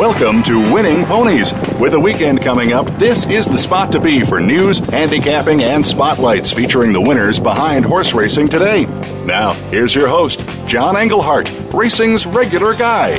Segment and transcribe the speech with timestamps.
[0.00, 1.52] Welcome to Winning Ponies.
[1.78, 5.84] With a weekend coming up, this is the spot to be for news, handicapping, and
[5.84, 8.86] spotlights featuring the winners behind horse racing today.
[9.26, 13.10] Now, here's your host, John Englehart, racing's regular guy.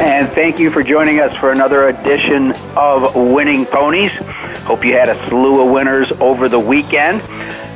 [0.00, 4.12] And thank you for joining us for another edition of Winning Ponies.
[4.62, 7.22] Hope you had a slew of winners over the weekend.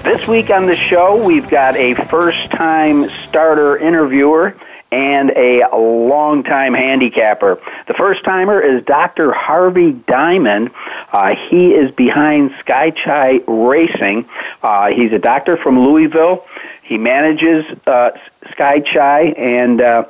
[0.05, 4.55] This week on the show, we've got a first time starter interviewer
[4.91, 7.61] and a longtime handicapper.
[7.87, 9.33] The first timer is Dr.
[9.33, 10.71] Harvey Diamond.
[11.13, 14.29] Uh, he is behind Skychai Racing.
[14.63, 16.47] Uh, he's a doctor from Louisville.
[16.83, 18.11] He manages uh,
[18.45, 20.05] Skychai and uh,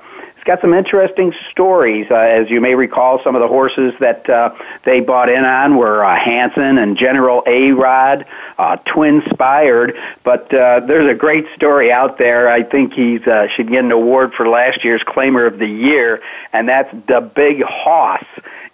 [0.49, 2.07] got some interesting stories.
[2.11, 5.77] Uh, as you may recall, some of the horses that uh, they bought in on
[5.77, 8.25] were uh, Hansen and General A Rod,
[8.59, 10.01] uh, Twinspired.
[10.25, 12.49] But uh, there's a great story out there.
[12.49, 16.23] I think he uh, should get an award for last year's Claimer of the Year,
[16.51, 18.25] and that's the Big Hoss.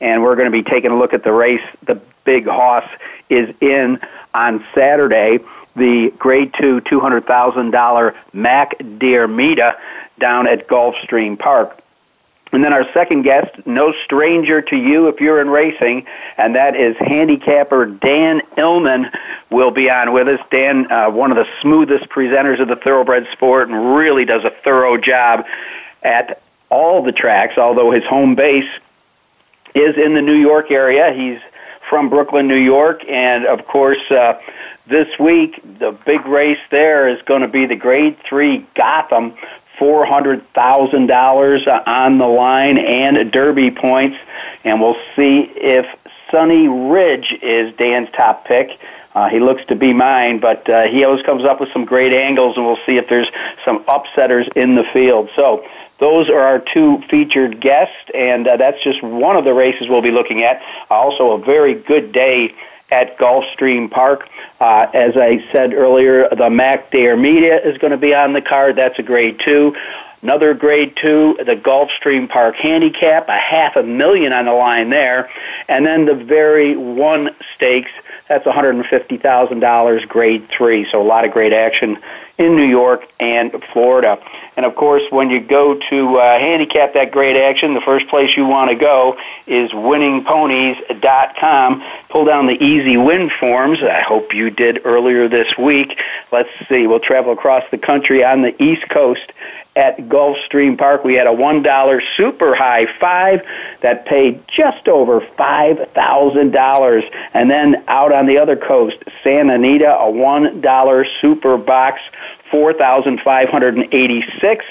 [0.01, 1.65] And we're going to be taking a look at the race.
[1.83, 2.89] The Big Hoss
[3.29, 3.99] is in
[4.33, 5.41] on Saturday
[5.77, 9.77] the grade two $200,000 Mac Diarmida
[10.19, 11.81] down at Gulfstream Park.
[12.53, 16.07] And then our second guest, no stranger to you if you're in racing,
[16.39, 19.11] and that is handicapper Dan Illman
[19.51, 20.41] will be on with us.
[20.53, 24.51] Dan, uh, one of the smoothest presenters of the thoroughbred sport, and really does a
[24.51, 25.45] thorough job
[26.03, 26.41] at
[26.71, 28.71] all the tracks, although his home base
[29.75, 31.13] is in the New York area.
[31.13, 31.41] He's
[31.89, 34.41] from Brooklyn, New York, and of course, uh,
[34.87, 39.35] this week the big race there is going to be the Grade 3 Gotham
[39.79, 44.19] $400,000 on the line and Derby points.
[44.65, 45.87] And we'll see if
[46.31, 48.79] Sunny Ridge is Dan's top pick.
[49.15, 52.13] Uh, he looks to be mine, but uh, he always comes up with some great
[52.13, 53.29] angles, and we'll see if there's
[53.65, 55.31] some upsetters in the field.
[55.37, 55.65] So
[56.01, 60.03] those are our two featured guests, and uh, that's just one of the races we'll
[60.03, 60.61] be looking at.
[60.91, 62.53] Also, a very good day
[62.91, 64.29] at Gulfstream Park.
[64.61, 68.77] Uh, as I said earlier, the Mac Diarmida is going to be on the card.
[68.77, 69.77] That's a grade two.
[70.23, 75.29] Another grade two, the Gulfstream Park Handicap, a half a million on the line there.
[75.69, 77.91] And then the very one stakes,
[78.29, 80.89] that's $150,000, grade three.
[80.91, 81.99] So a lot of great action
[82.39, 84.19] in New York and Florida.
[84.57, 88.37] And of course, when you go to uh, handicap that great action, the first place
[88.37, 91.85] you want to go is winningponies.com.
[92.09, 93.83] Pull down the easy win forms.
[93.83, 96.01] I hope you did earlier this week.
[96.33, 99.33] Let's see, we'll travel across the country on the East Coast
[99.77, 101.05] at Gulfstream Park.
[101.05, 103.43] We had a $1 super high five
[103.81, 107.11] that paid just over $5,000.
[107.33, 112.01] And then out on the other coast, Santa Anita, a $1 super box
[112.51, 114.65] 4,586.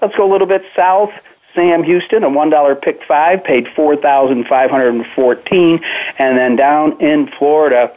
[0.00, 1.12] Let's go a little bit south.
[1.54, 5.80] Sam Houston, a $1 pick five, paid 4514
[6.18, 7.90] And then down in Florida,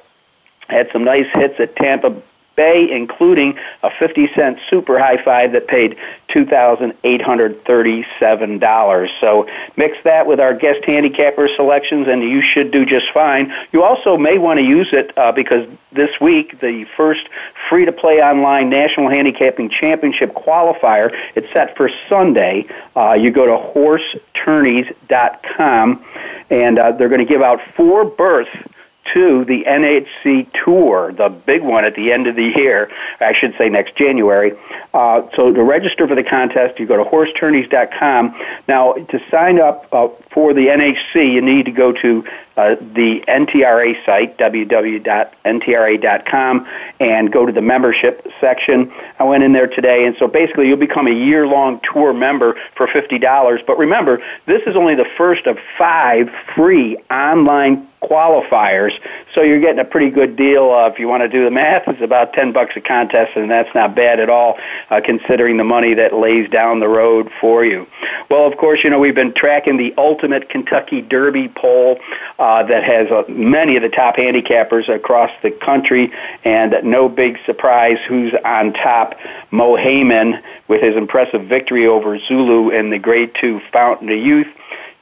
[0.68, 2.16] had some nice hits at Tampa
[2.62, 5.98] Including a 50 cent super high five that paid
[6.30, 9.10] $2,837.
[9.20, 13.52] So mix that with our guest handicapper selections, and you should do just fine.
[13.72, 17.28] You also may want to use it uh, because this week, the first
[17.68, 22.68] free to play online National Handicapping Championship qualifier, it's set for Sunday.
[22.96, 26.06] Uh, you go to horsetourneys.com,
[26.50, 28.56] and uh, they're going to give out four berths
[29.14, 33.58] to the NHC Tour, the big one at the end of the year, I should
[33.58, 34.54] say next January.
[34.94, 38.40] Uh, so to register for the contest, you go to horsetourneys.com.
[38.68, 42.24] Now, to sign up uh, for the NHC, you need to go to
[42.58, 45.08] uh, the NTRA site, www.ntra.com,
[47.00, 48.92] and go to the membership section.
[49.20, 52.56] I went in there today, and so basically you'll become a year long tour member
[52.76, 53.66] for $50.
[53.66, 58.98] But remember, this is only the first of five free online qualifiers.
[59.34, 60.72] So you're getting a pretty good deal.
[60.72, 63.50] Uh, if you want to do the math, it's about ten bucks a contest, and
[63.50, 64.60] that's not bad at all,
[64.90, 67.88] uh, considering the money that lays down the road for you.
[68.30, 72.00] Well, of course, you know we've been tracking the Ultimate Kentucky Derby poll
[72.40, 76.12] uh, that has uh, many of the top handicappers across the country,
[76.44, 79.20] and no big surprise who's on top.
[79.52, 79.72] Mo
[80.68, 84.48] with his impressive victory over Zulu in the Grade Two Fountain of Youth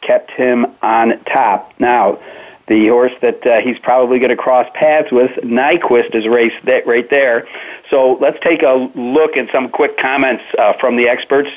[0.02, 1.74] kept him on top.
[1.80, 2.20] Now
[2.70, 6.88] the horse that uh, he's probably going to cross paths with, Nyquist, is raced that
[6.88, 7.48] right there.
[7.90, 11.50] So let's take a look at some quick comments uh, from the experts.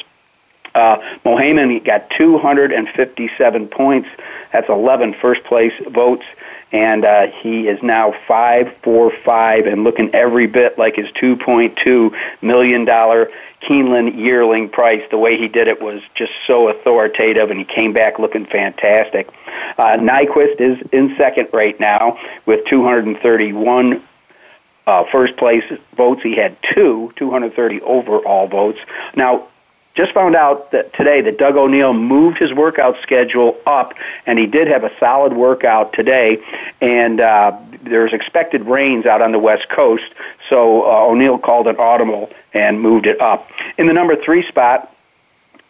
[0.75, 4.09] Uh, Mohaymen got 257 points.
[4.53, 6.25] That's 11 first place votes.
[6.73, 11.37] And uh, he is now five four five and looking every bit like his two
[11.37, 13.31] point two million dollar
[13.61, 15.03] Keeneland yearling price.
[15.11, 19.29] The way he did it was just so authoritative, and he came back looking fantastic.
[19.77, 24.03] Uh, Nyquist is in second right now with 231
[24.87, 25.65] uh, first place
[25.95, 26.23] votes.
[26.23, 28.79] He had two, 230 overall votes.
[29.15, 29.49] Now,
[29.94, 33.94] just found out that today that Doug O'Neill moved his workout schedule up,
[34.27, 36.43] and he did have a solid workout today.
[36.81, 40.05] And uh, there's expected rains out on the west coast,
[40.49, 43.50] so uh, O'Neill called an audible and moved it up.
[43.77, 44.89] In the number three spot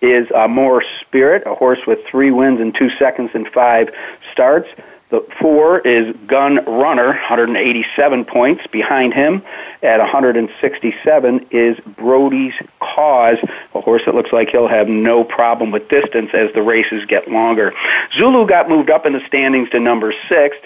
[0.00, 3.90] is uh, Mor Spirit, a horse with three wins in two seconds and five
[4.32, 4.68] starts.
[5.12, 8.66] The four is Gun Runner, 187 points.
[8.68, 9.42] Behind him
[9.82, 13.36] at 167 is Brody's Cause,
[13.74, 17.30] a horse that looks like he'll have no problem with distance as the races get
[17.30, 17.74] longer.
[18.16, 20.56] Zulu got moved up in the standings to number six.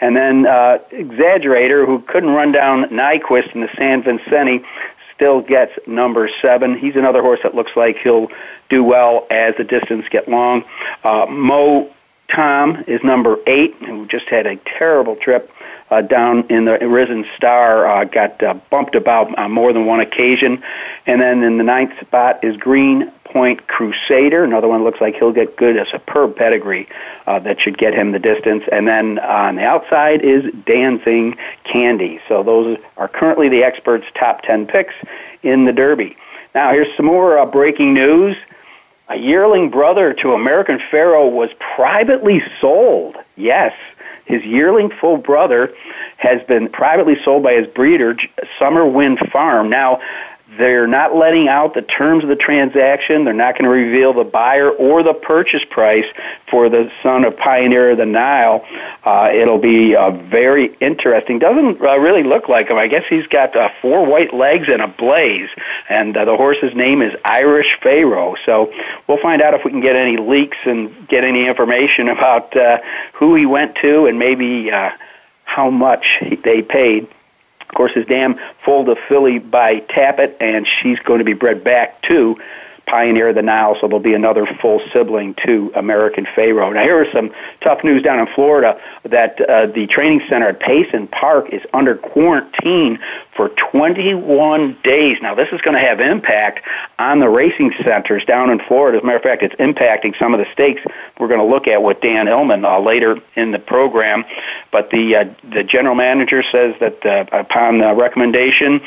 [0.00, 4.64] And then uh, Exaggerator, who couldn't run down Nyquist in the San Vicente,
[5.16, 6.78] still gets number seven.
[6.78, 8.30] He's another horse that looks like he'll
[8.68, 10.62] do well as the distance get long.
[11.02, 11.90] Uh, Mo
[12.28, 15.50] Tom is number eight, who just had a terrible trip
[15.90, 20.00] uh, down in the Risen Star, uh, got uh, bumped about on more than one
[20.00, 20.62] occasion.
[21.06, 25.32] And then in the ninth spot is Green Point Crusader, another one looks like he'll
[25.32, 26.88] get good, a superb pedigree
[27.26, 28.64] uh, that should get him the distance.
[28.70, 32.20] And then on the outside is Dancing Candy.
[32.28, 34.94] So those are currently the experts' top 10 picks
[35.42, 36.16] in the Derby.
[36.54, 38.36] Now, here's some more uh, breaking news.
[39.08, 43.16] A yearling brother to American Pharoah was privately sold.
[43.36, 43.72] Yes,
[44.24, 45.72] his yearling full brother
[46.16, 48.16] has been privately sold by his breeder,
[48.58, 49.70] Summer Wind Farm.
[49.70, 50.00] Now,
[50.56, 53.24] they're not letting out the terms of the transaction.
[53.24, 56.06] They're not going to reveal the buyer or the purchase price
[56.48, 58.64] for the son of Pioneer of the Nile.
[59.04, 61.40] Uh, it'll be uh, very interesting.
[61.40, 62.76] Doesn't uh, really look like him.
[62.76, 65.50] I guess he's got uh, four white legs and a blaze,
[65.88, 68.36] and uh, the horse's name is Irish Pharaoh.
[68.46, 68.72] So
[69.08, 72.78] we'll find out if we can get any leaks and get any information about uh,
[73.14, 74.90] who he went to and maybe uh,
[75.44, 76.06] how much
[76.44, 77.08] they paid.
[77.68, 81.64] Of course, his dam foaled a filly by Tapit, and she's going to be bred
[81.64, 82.40] back to
[82.86, 86.72] Pioneer of the Nile, so there'll be another full sibling to American Pharoah.
[86.72, 90.60] Now, here is some tough news down in Florida that uh, the training center at
[90.60, 93.00] Payson Park is under quarantine
[93.36, 95.18] for 21 days.
[95.20, 96.64] Now, this is going to have impact
[96.98, 98.98] on the racing centers down in Florida.
[98.98, 100.82] As a matter of fact, it's impacting some of the stakes
[101.18, 104.24] we're going to look at with Dan Illman uh, later in the program.
[104.70, 108.80] But the uh, the general manager says that uh, upon the recommendation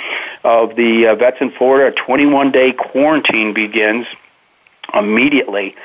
[0.43, 4.07] of the uh, vets in Florida, a 21 day quarantine begins
[4.93, 5.75] immediately.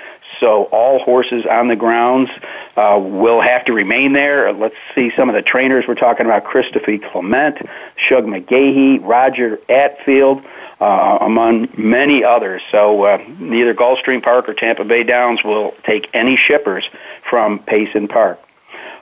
[0.44, 2.28] So all horses on the grounds
[2.76, 4.52] uh, will have to remain there.
[4.52, 5.86] Let's see some of the trainers.
[5.88, 10.44] We're talking about Christopher Clement, Shug McGaughey, Roger Attfield,
[10.82, 12.60] uh, among many others.
[12.70, 16.84] So uh, neither Gulfstream Park or Tampa Bay Downs will take any shippers
[17.30, 18.38] from Payson Park.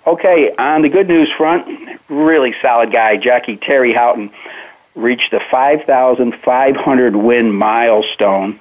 [0.07, 4.31] Okay, on the good news front, really solid guy, Jockey Terry Houghton,
[4.95, 8.61] reached the 5,500 win milestone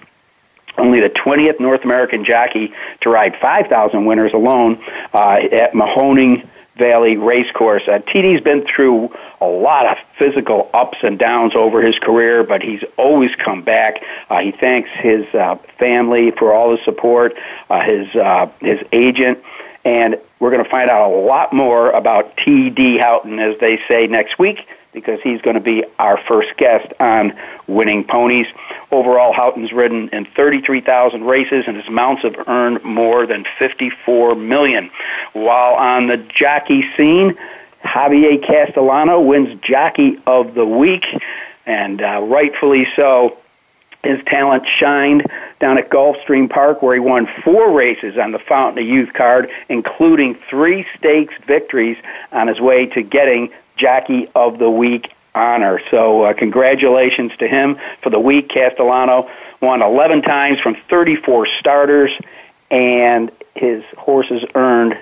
[0.78, 4.82] only the 20th North American jockey to ride 5,000 winners alone
[5.13, 6.48] uh, at Mahoning
[6.78, 7.84] Valley Racecourse.
[7.88, 12.62] Uh, TD's been through a lot of physical ups and downs over his career, but
[12.62, 14.01] he's always come back.
[14.30, 17.38] Uh, he thanks his uh, family for all the support,
[17.70, 19.40] uh, his uh, his agent,
[19.84, 24.08] and we're going to find out a lot more about TD Houghton, as they say,
[24.08, 27.33] next week because he's going to be our first guest on
[27.67, 28.48] Winning Ponies.
[28.91, 34.91] Overall, Houghton's ridden in 33,000 races, and his mounts have earned more than 54 million.
[35.33, 37.38] While on the jockey scene,
[37.83, 41.05] Javier Castellano wins Jockey of the Week,
[41.65, 43.38] and uh, rightfully so.
[44.03, 45.27] His talent shined
[45.60, 49.51] down at Gulfstream Park, where he won four races on the Fountain of Youth card,
[49.69, 51.98] including three stakes victories
[52.31, 55.82] on his way to getting Jockey of the Week honor.
[55.90, 58.50] So, uh, congratulations to him for the week.
[58.50, 59.30] Castellano
[59.62, 62.12] won 11 times from 34 starters,
[62.70, 64.98] and his horses earned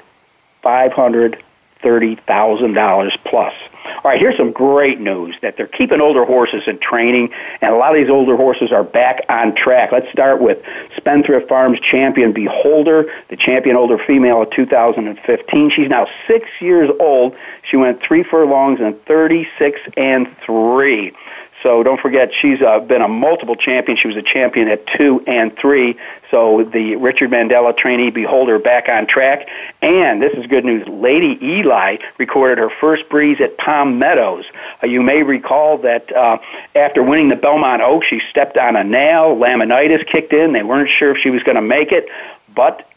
[0.61, 1.41] 500
[1.83, 3.53] $30,000 plus.
[3.85, 7.77] All right, here's some great news that they're keeping older horses in training, and a
[7.77, 9.91] lot of these older horses are back on track.
[9.91, 10.61] Let's start with
[10.97, 15.71] Spendthrift Farms champion Beholder, the champion older female of 2015.
[15.71, 17.35] She's now six years old.
[17.63, 21.13] She went three furlongs and 36 and three.
[21.61, 23.97] So don't forget, she's uh, been a multiple champion.
[23.97, 25.97] She was a champion at two and three.
[26.31, 29.49] So the Richard Mandella trainee beholder back on track.
[29.81, 30.87] And this is good news.
[30.87, 34.45] Lady Eli recorded her first breeze at Palm Meadows.
[34.81, 36.37] Uh, you may recall that uh,
[36.75, 39.35] after winning the Belmont Oaks, she stepped on a nail.
[39.35, 40.53] Laminitis kicked in.
[40.53, 42.07] They weren't sure if she was going to make it,
[42.55, 42.89] but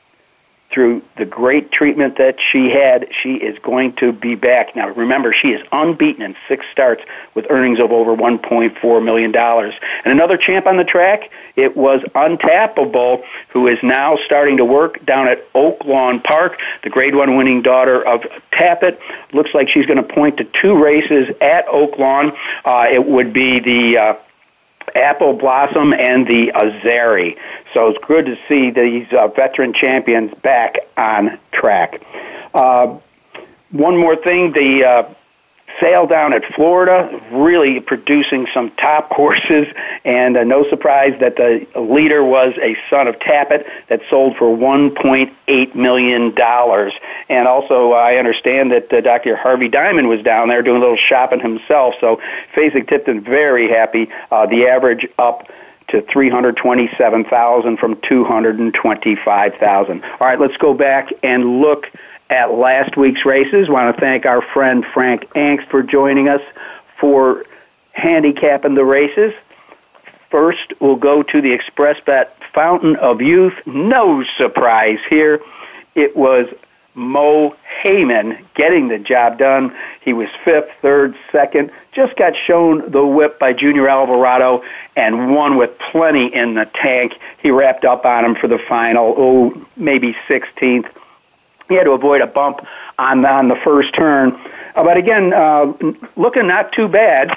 [0.72, 4.74] through the great treatment that she had, she is going to be back.
[4.74, 7.02] Now, remember, she is unbeaten in six starts
[7.34, 9.36] with earnings of over $1.4 million.
[9.36, 9.72] And
[10.04, 15.28] another champ on the track, it was Untappable, who is now starting to work down
[15.28, 18.98] at Oaklawn Park, the grade one winning daughter of Tapit.
[19.32, 22.36] Looks like she's going to point to two races at Oaklawn.
[22.64, 24.14] Uh, it would be the uh,
[24.94, 27.38] Apple Blossom and the Azeri.
[27.74, 32.02] So it's good to see these uh, veteran champions back on track.
[32.54, 32.98] Uh,
[33.70, 34.84] one more thing, the
[35.76, 39.68] uh, sale down at Florida, really producing some top horses,
[40.04, 44.56] and uh, no surprise that the leader was a son of Tapit that sold for
[44.56, 46.38] $1.8 million.
[47.28, 49.36] And also, I understand that uh, Dr.
[49.36, 52.20] Harvey Diamond was down there doing a little shopping himself, so
[52.54, 54.10] Fasig-Tipton very happy.
[54.30, 55.50] Uh, the average up
[55.88, 60.02] to 327,000 from 225,000.
[60.02, 61.90] All right, let's go back and look
[62.32, 63.68] at last week's races.
[63.68, 66.40] Want to thank our friend Frank Angst for joining us
[66.96, 67.44] for
[67.92, 69.34] handicapping the races.
[70.30, 73.54] First, we'll go to the Express Bet Fountain of Youth.
[73.66, 75.42] No surprise here.
[75.94, 76.48] It was
[76.94, 79.76] Mo Heyman getting the job done.
[80.00, 81.70] He was fifth, third, second.
[81.92, 84.64] Just got shown the whip by Junior Alvarado
[84.96, 87.18] and won with plenty in the tank.
[87.42, 90.88] He wrapped up on him for the final, oh, maybe 16th.
[91.72, 92.66] He had to avoid a bump
[92.98, 94.38] on on the first turn.
[94.74, 95.72] Uh, but again, uh,
[96.16, 97.34] looking not too bad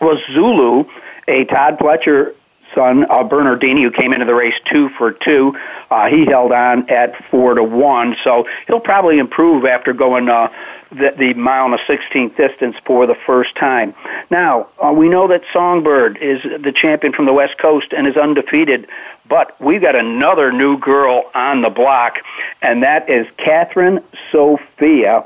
[0.00, 0.84] was Zulu,
[1.28, 2.34] a Todd Pletcher
[2.74, 5.56] son, uh, Bernardini, who came into the race two for two.
[5.92, 10.52] Uh, he held on at four to one, so he'll probably improve after going uh,
[10.90, 13.94] the, the mile and a 16th distance for the first time.
[14.30, 18.16] Now, uh, we know that Songbird is the champion from the West Coast and is
[18.16, 18.88] undefeated,
[19.28, 22.16] but we've got another new girl on the block,
[22.62, 24.02] and that is Cathryn
[24.32, 25.24] Sophia.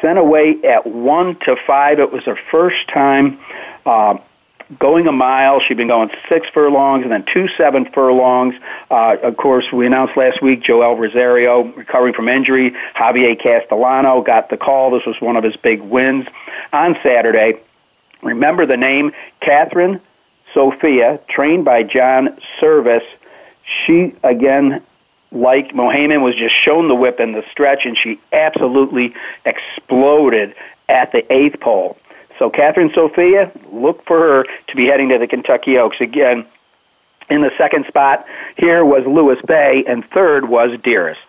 [0.00, 1.98] Sent away at one to five.
[2.00, 3.38] It was her first time.
[3.84, 4.16] Uh,
[4.78, 5.60] going a mile.
[5.60, 8.54] She'd been going six furlongs and then two seven furlongs.
[8.90, 12.74] Uh, of course, we announced last week Joel Rosario recovering from injury.
[12.94, 14.90] Javier Castellano got the call.
[14.90, 16.26] This was one of his big wins
[16.72, 17.60] on Saturday.
[18.22, 19.12] Remember the name
[19.42, 20.00] Cathryn
[20.54, 23.04] Sophia, trained by John Servis.
[23.86, 24.82] She again
[25.32, 30.54] like Mohaymen was just shown the whip in the stretch, and she absolutely exploded
[30.88, 31.96] at the eighth pole.
[32.40, 36.46] So Cathryn Sophia, look for her to be heading to the Kentucky Oaks again.
[37.28, 38.24] In the second spot
[38.56, 41.20] here was Lewis Bay, and third was Dearest.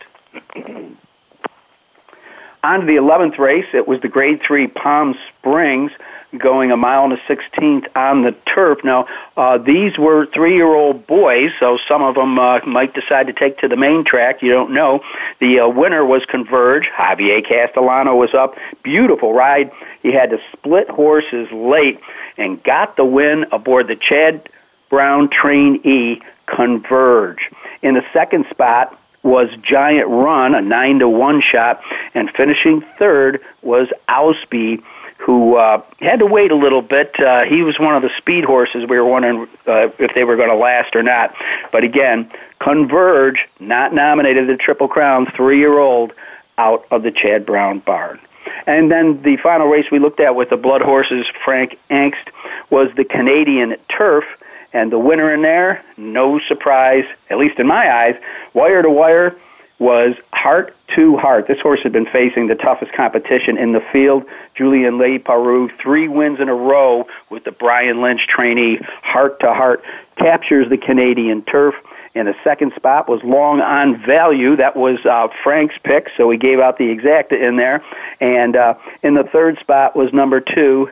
[2.63, 5.91] On to the 11th race, it was the Grade 3 Palm Springs
[6.37, 8.83] going a mile and a 16th on the turf.
[8.83, 13.27] Now, uh, these were three year old boys, so some of them uh, might decide
[13.27, 14.41] to take to the main track.
[14.41, 15.03] You don't know.
[15.39, 16.87] The uh, winner was Converge.
[16.87, 18.55] Javier Castellano was up.
[18.83, 19.71] Beautiful ride.
[20.01, 21.99] He had to split horses late
[22.37, 24.49] and got the win aboard the Chad
[24.89, 27.49] Brown Train E Converge.
[27.81, 31.81] In the second spot, was Giant Run, a nine to one shot,
[32.13, 34.81] and finishing third was Ausby
[35.21, 37.17] who uh, had to wait a little bit.
[37.19, 38.87] Uh, he was one of the speed horses.
[38.89, 41.35] We were wondering uh, if they were going to last or not.
[41.71, 46.13] But again, Converge, not nominated the Triple Crown, three year old,
[46.57, 48.19] out of the Chad Brown barn.
[48.65, 52.29] And then the final race we looked at with the blood horses, Frank Angst,
[52.71, 54.25] was the Canadian Turf.
[54.73, 58.15] And the winner in there, no surprise, at least in my eyes,
[58.53, 59.35] wire to wire,
[59.81, 61.47] was Heart to Heart.
[61.47, 64.23] This horse had been facing the toughest competition in the field.
[64.53, 68.77] Julien Leparoux, three wins in a row with the Brian Lynch trainee.
[69.01, 69.83] Heart to Heart
[70.17, 71.73] captures the Canadian turf.
[72.13, 74.55] And the second spot was long on value.
[74.55, 77.83] That was uh, Frank's pick, so we gave out the exacta in there.
[78.19, 80.91] And uh, in the third spot was number two,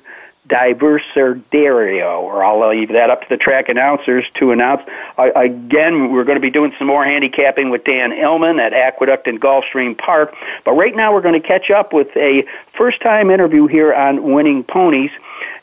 [0.50, 4.82] Diversario, or I'll leave that up to the track announcers to announce.
[5.18, 9.28] Uh, again, we're going to be doing some more handicapping with Dan Illman at Aqueduct
[9.28, 10.34] and Gulfstream Park.
[10.66, 12.44] But right now, we're going to catch up with a
[12.76, 15.12] first time interview here on Winning Ponies.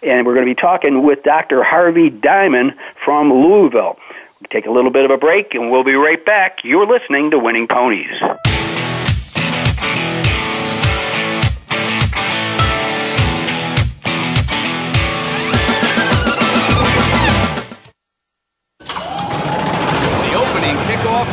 [0.02, 1.62] And we're going to be talking with Dr.
[1.62, 2.74] Harvey Diamond
[3.04, 3.98] from Louisville.
[4.40, 6.64] We take a little bit of a break, and we'll be right back.
[6.64, 8.22] You're listening to Winning Ponies.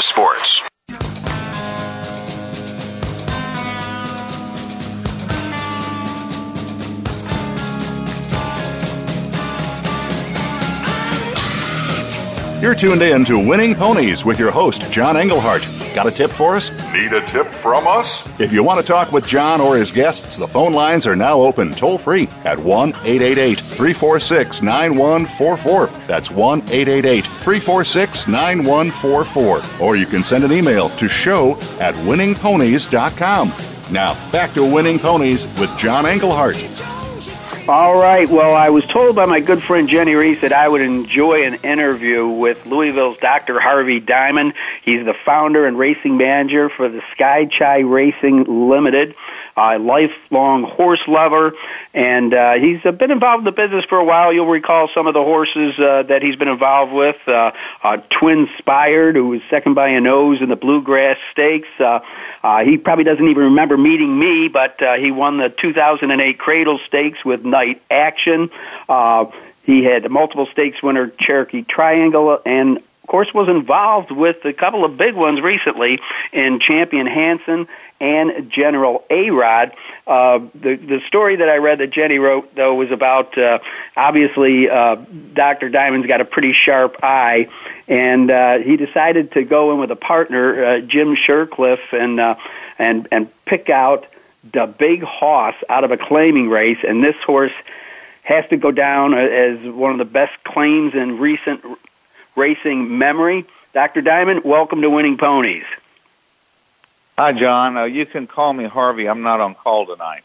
[0.00, 0.62] America Sports.
[12.60, 15.66] You're tuned in to Winning Ponies with your host, John Englehart.
[15.94, 16.70] Got a tip for us?
[16.92, 18.28] Need a tip from us?
[18.40, 21.40] If you want to talk with John or his guests, the phone lines are now
[21.40, 25.86] open toll free at 1 888 346 9144.
[26.08, 29.62] That's 1 888 346 9144.
[29.80, 33.52] Or you can send an email to show at winningponies.com.
[33.92, 36.56] Now, back to Winning Ponies with John Englehart.
[37.70, 38.28] All right.
[38.28, 41.54] Well, I was told by my good friend Jennie Rees that I would enjoy an
[41.62, 43.60] interview with Louisville's Dr.
[43.60, 44.54] Harvey Diamond.
[44.82, 49.14] He's the founder and racing manager for the Skychai Racing Limited,
[49.60, 51.52] a lifelong horse lover,
[51.92, 54.32] and uh, he's uh, been involved in the business for a while.
[54.32, 57.16] You'll recall some of the horses uh, that he's been involved with.
[57.26, 61.68] Uh, uh, Twin Spired, who was second by a nose in the Bluegrass Stakes.
[61.78, 62.00] Uh,
[62.42, 66.80] uh, he probably doesn't even remember meeting me, but uh, he won the 2008 Cradle
[66.86, 68.50] Stakes with Night Action.
[68.88, 69.26] Uh,
[69.64, 74.84] he had multiple stakes winner Cherokee Triangle, and of course was involved with a couple
[74.84, 76.00] of big ones recently
[76.32, 77.66] in Champion Hansen
[78.00, 79.72] and General A Rod.
[80.06, 83.58] Uh, the the story that I read that Jenny wrote though was about uh,
[83.96, 84.96] obviously uh,
[85.34, 85.68] Dr.
[85.68, 87.48] Diamond's got a pretty sharp eye,
[87.86, 92.36] and uh, he decided to go in with a partner, uh, Jim Shercliffe, and uh,
[92.78, 94.06] and and pick out
[94.52, 97.52] the big hoss out of a claiming race, and this horse
[98.22, 101.62] has to go down as one of the best claims in recent
[102.40, 103.44] racing memory.
[103.74, 104.00] Dr.
[104.00, 105.66] Diamond, welcome to Winning Ponies.
[107.18, 107.76] Hi, John.
[107.76, 109.06] Uh, you can call me Harvey.
[109.10, 110.22] I'm not on call tonight.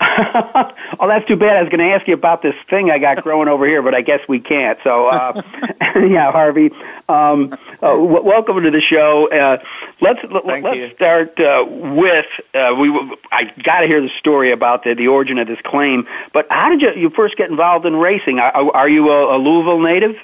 [0.00, 1.56] oh, that's too bad.
[1.56, 3.94] I was going to ask you about this thing I got growing over here, but
[3.94, 4.80] I guess we can't.
[4.82, 5.42] So, uh,
[5.80, 6.72] yeah, Harvey,
[7.08, 9.30] um, uh, w- welcome to the show.
[9.30, 9.62] Uh,
[10.00, 10.94] let's let, Thank us you.
[10.96, 12.88] start uh, with uh, we.
[13.30, 16.08] I got to hear the story about the, the origin of this claim.
[16.32, 18.40] But how did you you first get involved in racing?
[18.40, 20.16] Are, are you a, a Louisville native?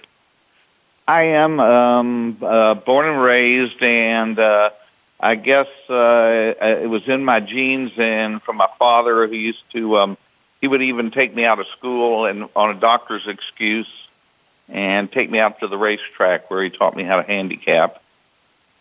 [1.06, 4.70] I am um, uh, born and raised, and uh,
[5.20, 9.98] I guess uh, it was in my genes, and from my father, who used to.
[9.98, 10.16] Um,
[10.62, 13.90] he would even take me out of school and on a doctor's excuse,
[14.70, 18.02] and take me out to the racetrack where he taught me how to handicap.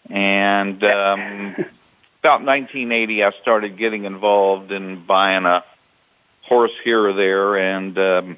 [0.10, 1.56] And um,
[2.22, 5.66] about 1980, I started getting involved in buying a
[6.44, 8.38] horse here or there, and um,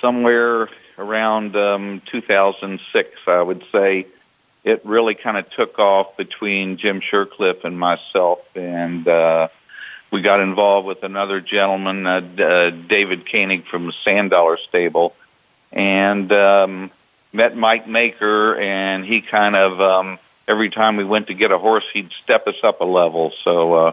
[0.00, 4.06] somewhere around um, 2006, I would say,
[4.64, 9.48] it really kind of took off between Jim Shercliffe and myself, and uh,
[10.10, 15.14] we got involved with another gentleman, uh, uh, David Koenig from Sand Dollar Stable,
[15.72, 16.90] and um,
[17.32, 21.58] met Mike Maker, and he kind of um, every time we went to get a
[21.58, 23.32] horse, he'd step us up a level.
[23.42, 23.92] So uh,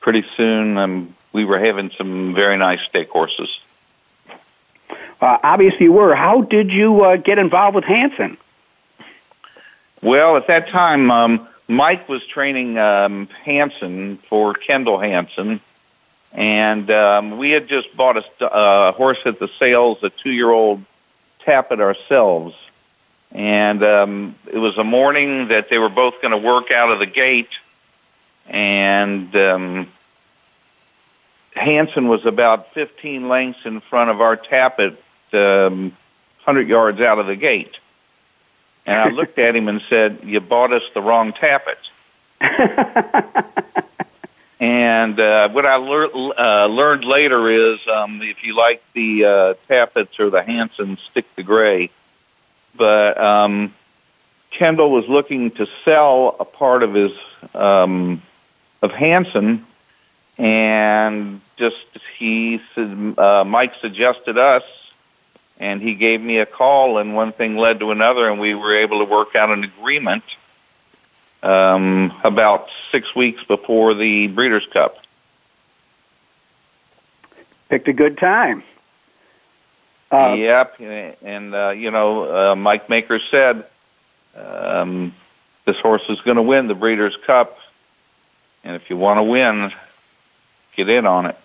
[0.00, 3.48] pretty soon um, we were having some very nice stake horses.
[5.22, 6.16] Uh, obviously, were.
[6.16, 8.36] How did you uh, get involved with Hansen?
[10.02, 15.60] Well, at that time, um, Mike was training um, Hansen for Kendall Hansen,
[16.32, 20.82] and um, we had just bought a uh, horse at the sales, a two-year-old
[21.46, 22.56] Tapit ourselves.
[23.30, 26.98] And um, it was a morning that they were both going to work out of
[26.98, 27.48] the gate,
[28.48, 29.88] and um,
[31.54, 34.96] Hanson was about 15 lengths in front of our Tapit,
[35.34, 35.92] um,
[36.44, 37.78] 100 yards out of the gate.
[38.84, 41.78] And I looked at him and said, "You bought us the wrong Tapit."
[44.58, 49.54] and uh, what I lear- uh, learned later is, um, if you like the uh,
[49.68, 51.90] Tapits or the Hansen, stick to gray.
[52.74, 53.72] But um,
[54.50, 57.12] Kendall was looking to sell a part of his
[57.54, 58.20] um,
[58.82, 59.64] of Hansen,
[60.38, 61.86] and just
[62.18, 64.64] he uh, Mike suggested us
[65.62, 68.74] and he gave me a call, and one thing led to another, and we were
[68.74, 70.24] able to work out an agreement
[71.40, 74.98] um, about six weeks before the Breeders' Cup.
[77.68, 78.64] Picked a good time.
[80.10, 83.64] Uh, yep, and uh, you know, uh, Mike Maker said
[84.34, 85.14] um,
[85.64, 87.56] this horse is going to win the Breeders' Cup,
[88.64, 89.72] and if you want to win,
[90.74, 91.38] get in on it.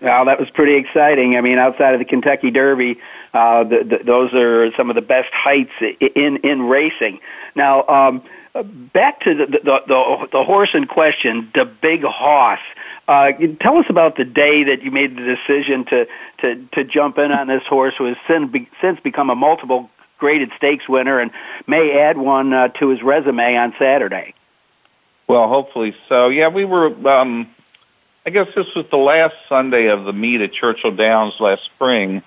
[0.00, 1.36] Well, that was pretty exciting.
[1.36, 2.98] I mean, outside of the Kentucky Derby,
[3.34, 7.20] uh, the, the, those are some of the best heights in in racing.
[7.54, 8.22] Now, um,
[8.54, 12.60] back to the, the the the horse in question, the Big Hoss.
[13.06, 16.08] Uh, tell us about the day that you made the decision to
[16.38, 20.52] to to jump in on this horse, who has since, since become a multiple graded
[20.56, 21.30] stakes winner and
[21.66, 24.34] may add one uh, to his resume on Saturday.
[25.26, 26.28] Well, hopefully so.
[26.28, 26.86] Yeah, we were.
[27.08, 27.48] Um,
[28.24, 32.22] I guess this was the last Sunday of the meet at Churchill Downs last spring,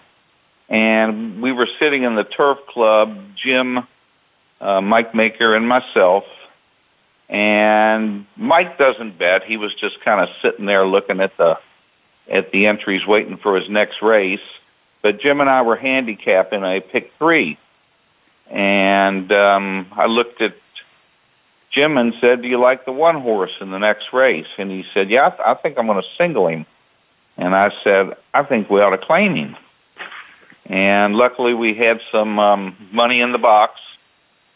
[0.68, 3.86] and we were sitting in the turf club, Jim,
[4.60, 6.26] uh, Mike Maker, and myself.
[7.30, 11.60] And Mike doesn't bet; he was just kind of sitting there looking at the
[12.28, 14.42] at the entries, waiting for his next race.
[15.04, 16.64] But Jim and I were handicapping.
[16.64, 17.58] I picked three,
[18.50, 20.56] and um, I looked at
[21.74, 24.86] Jim and said, "Do you like the one horse in the next race?" And he
[24.94, 26.66] said, "Yeah, I, th- I think I'm going to single him."
[27.36, 29.58] And I said, "I think we ought to claim him."
[30.68, 33.82] And luckily, we had some um, money in the box.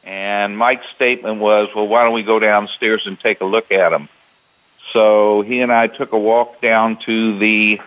[0.04, 3.92] And Mike's statement was, "Well, why don't we go downstairs and take a look at
[3.92, 4.08] him?"
[4.94, 7.82] So he and I took a walk down to the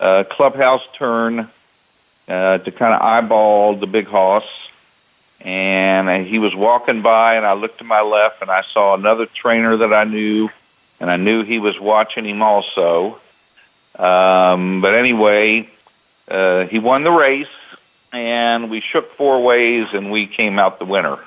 [0.00, 1.48] uh, clubhouse turn
[2.28, 4.44] uh, to kind of eyeball the big hoss
[5.42, 9.26] and he was walking by and I looked to my left and I saw another
[9.26, 10.50] trainer that I knew
[11.00, 13.18] and I knew he was watching him also.
[13.98, 15.68] Um, but anyway,
[16.28, 17.48] uh, he won the race
[18.12, 21.18] and we shook four ways and we came out the winner.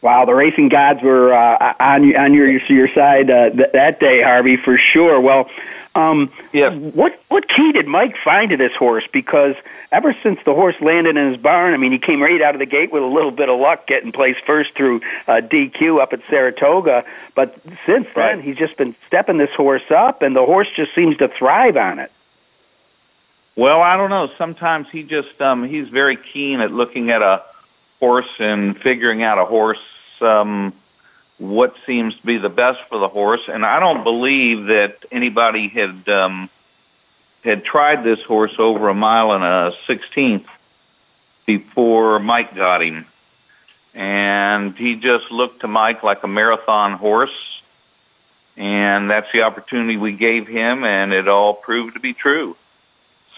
[0.00, 4.22] Wow, the racing gods were uh, on on your your side uh, th- that day,
[4.22, 5.20] Harvey, for sure.
[5.20, 5.50] Well,
[5.98, 6.74] um, yes.
[6.74, 9.04] What what key did Mike find to this horse?
[9.12, 9.56] Because
[9.90, 12.60] ever since the horse landed in his barn, I mean, he came right out of
[12.60, 16.12] the gate with a little bit of luck, getting placed first through uh, DQ up
[16.12, 17.04] at Saratoga.
[17.34, 18.40] But since then, right.
[18.40, 21.98] he's just been stepping this horse up, and the horse just seems to thrive on
[21.98, 22.12] it.
[23.56, 24.30] Well, I don't know.
[24.38, 27.42] Sometimes he just um, he's very keen at looking at a
[27.98, 29.82] horse and figuring out a horse.
[30.20, 30.72] Um,
[31.38, 33.48] what seems to be the best for the horse.
[33.48, 36.50] And I don't believe that anybody had um,
[37.44, 40.46] had tried this horse over a mile and a sixteenth
[41.46, 43.06] before Mike got him.
[43.94, 47.62] And he just looked to Mike like a marathon horse.
[48.56, 52.56] And that's the opportunity we gave him, and it all proved to be true.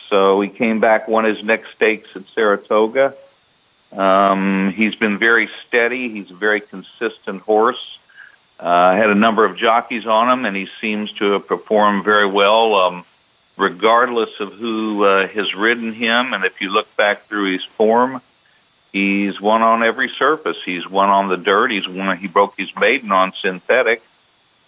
[0.09, 3.15] So he came back, won his next stakes at Saratoga
[3.93, 6.09] um, he's been very steady.
[6.09, 7.99] He's a very consistent horse.
[8.59, 12.27] Uh, had a number of jockeys on him, and he seems to have performed very
[12.27, 13.05] well, um,
[13.57, 16.35] regardless of who uh, has ridden him.
[16.35, 18.21] And if you look back through his form,
[18.93, 20.59] he's won on every surface.
[20.65, 21.71] He's won on the dirt.
[21.71, 22.17] He's won.
[22.19, 24.03] He broke his maiden on synthetic,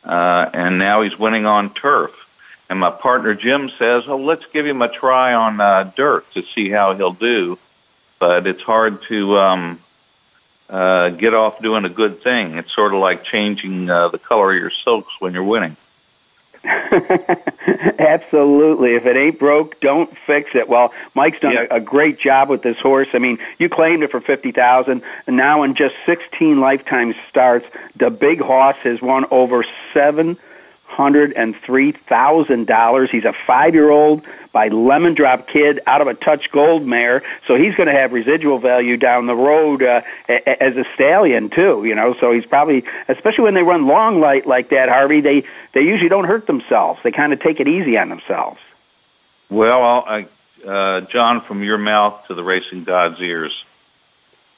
[0.05, 2.13] uh, and now he's winning on turf.
[2.71, 6.43] And my partner Jim says, "Oh, let's give him a try on uh, dirt to
[6.55, 7.59] see how he'll do."
[8.23, 9.81] But it's hard to um,
[10.71, 12.57] uh, get off doing a good thing.
[12.57, 15.77] It's sort of like changing uh, the color of your silks when you're winning.
[16.63, 18.95] Absolutely.
[18.95, 20.69] If it ain't broke, don't fix it.
[20.69, 21.67] Well, Mike's done yeah.
[21.69, 23.09] a, a great job with this horse.
[23.13, 27.67] I mean, you claimed it for fifty thousand, and now in just sixteen lifetime starts,
[27.97, 30.39] the big hoss has won over seven
[30.93, 33.11] $103,000.
[33.11, 37.23] He's a five year old by Lemon Drop Kid out of a Touch Gold mare,
[37.47, 41.85] so he's going to have residual value down the road uh, as a stallion too.
[41.85, 45.21] You know, so he's probably, especially when they run long light like that, Harvey.
[45.21, 47.01] They they usually don't hurt themselves.
[47.03, 48.61] They kind of take it easy on themselves.
[49.49, 50.27] Well, I,
[50.67, 53.53] uh, John, from your mouth to the racing god's ears.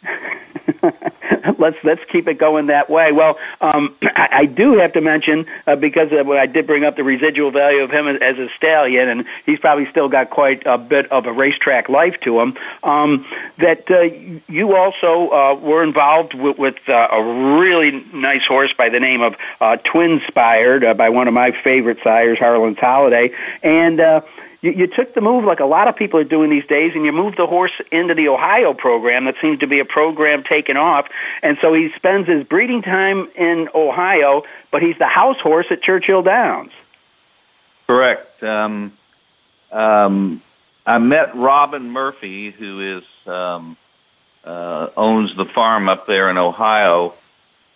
[1.59, 3.12] let's let's keep it going that way.
[3.12, 6.96] Well, um, I, I do have to mention uh, because uh, I did bring up
[6.96, 10.62] the residual value of him as, as a stallion, and he's probably still got quite
[10.66, 12.57] a bit of a racetrack life to him.
[12.83, 13.26] Um,
[13.59, 14.02] that uh,
[14.48, 19.22] you also uh, were involved with, with uh, a really nice horse by the name
[19.22, 24.00] of uh, Twinspired uh, by one of my favorite sires, Harlan's Holiday, and.
[24.00, 24.20] Uh,
[24.64, 27.05] you, you took the move like a lot of people are doing these days, and
[27.05, 29.27] you moved the horse into the Ohio program.
[29.27, 31.07] That seems to be a program taken off,
[31.42, 35.83] and so he spends his breeding time in Ohio, but he's the house horse at
[35.83, 36.72] Churchill Downs.
[37.87, 38.42] Correct.
[38.42, 38.94] Um,
[39.70, 40.42] um,
[40.87, 43.77] I met Robin Murphy, who is um,
[44.44, 47.12] uh, owns the farm up there in Ohio,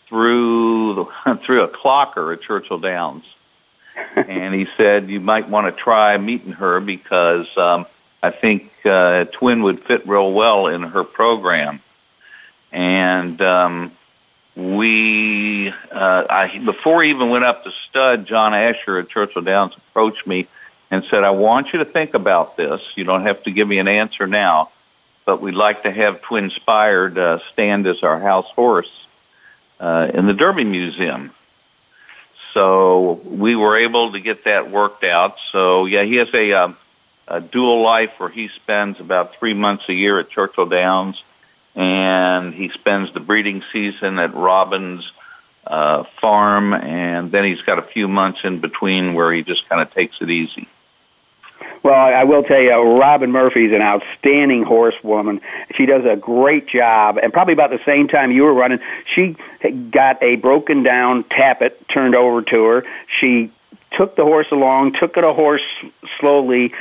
[0.06, 3.24] through the, through a clocker at Churchill Downs
[4.16, 7.86] and he said you might want to try meeting her because um,
[8.22, 11.80] I think uh, Twin would fit real well in her program.
[12.72, 13.92] And um,
[14.56, 19.74] we, uh, I, before he even went up to stud, John Asher at Churchill Downs
[19.76, 20.48] approached me
[20.90, 22.80] and said, I want you to think about this.
[22.94, 24.70] You don't have to give me an answer now,
[25.24, 28.90] but we'd like to have Twinspired uh, stand as our house horse
[29.80, 31.30] uh, in the Derby Museum.
[32.54, 35.36] So we were able to get that worked out.
[35.52, 36.76] So yeah, he has a, um,
[37.26, 41.22] a dual life where he spends about three months a year at Churchill Downs,
[41.74, 45.10] and he spends the breeding season at Robbins
[45.66, 49.82] uh, Farm, and then he's got a few months in between where he just kind
[49.82, 50.66] of takes it easy.
[51.82, 55.40] Well, I will tell you, Robin Murphy's an outstanding horsewoman.
[55.74, 58.80] She does a great job, and probably about the same time you were running,
[59.14, 59.36] she
[59.90, 62.84] got a broken down Tapit turned over to her.
[63.20, 63.50] She
[63.92, 65.62] took the horse along, took it a horse
[66.18, 66.74] slowly,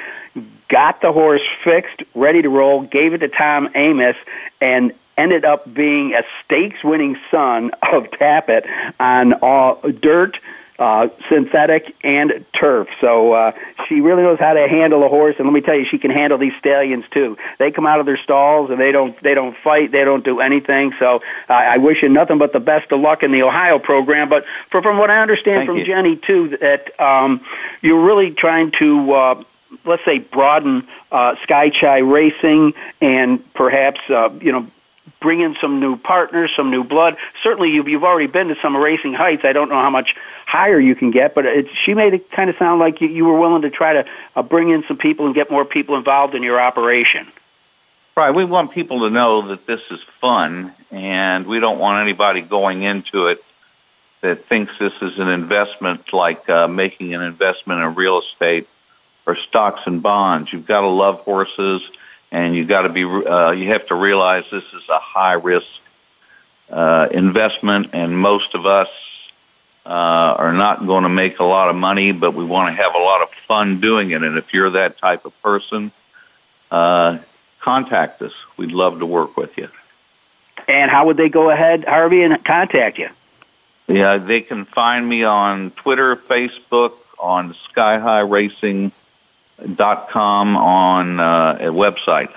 [0.68, 4.18] got the horse fixed, ready to roll, gave it to Tom Amoss,
[4.60, 8.66] and ended up being a stakes winning son of Tapit
[9.00, 10.38] on all dirt
[10.80, 12.88] uh, synthetic and turf.
[13.02, 13.52] So uh,
[13.88, 16.12] she really knows how to handle a horse, and let me tell you, she can
[16.12, 17.38] handle these stallions too.
[17.58, 20.40] They come out of their stalls and they don't they don't fight, they don't do
[20.40, 20.94] anything.
[21.00, 24.30] So uh, I wish you nothing but the best of luck in the Ohio program.
[24.30, 25.86] But for, from what I understand Thank from you.
[25.86, 27.42] Jenny too, that um,
[27.82, 29.13] you're really trying to.
[29.13, 29.44] Uh,
[29.84, 34.68] let's say broaden uh, Skychai racing and perhaps uh, you know
[35.19, 37.17] bring in some new partners, some new blood.
[37.43, 39.43] Certainly, you've, you've already been to some racing heights.
[39.45, 42.49] I don't know how much higher you can get, but it, she made it kind
[42.49, 45.25] of sound like you, you were willing to try to uh, bring in some people
[45.25, 47.27] and get more people involved in your operation.
[48.15, 48.32] Right.
[48.32, 52.84] We want people to know that this is fun, and we don't want anybody going
[52.84, 53.43] into it
[54.21, 58.67] that thinks this is an investment like uh, making an investment in real estate
[59.27, 60.51] or stocks and bonds.
[60.51, 61.82] You've got to love horses
[62.32, 65.68] and you got to be uh, you have to realize this is a high risk
[66.70, 68.90] uh, investment, and most of us
[69.86, 72.94] uh, are not going to make a lot of money, but we want to have
[72.94, 74.22] a lot of fun doing it.
[74.22, 75.92] And if you're that type of person,
[76.70, 77.20] uh,
[77.62, 78.34] contact us.
[78.58, 79.70] We'd love to work with you.
[80.68, 83.10] And how would they go ahead, Harvey, and contact you?
[83.88, 88.92] Yeah, they can find me on Twitter, Facebook, on Skychai Racing
[89.76, 92.34] dot com on uh, a website.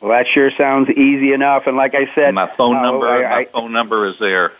[0.00, 1.66] Well, that sure sounds easy enough.
[1.66, 4.52] And like I said, my phone uh, number, I, my phone number is there.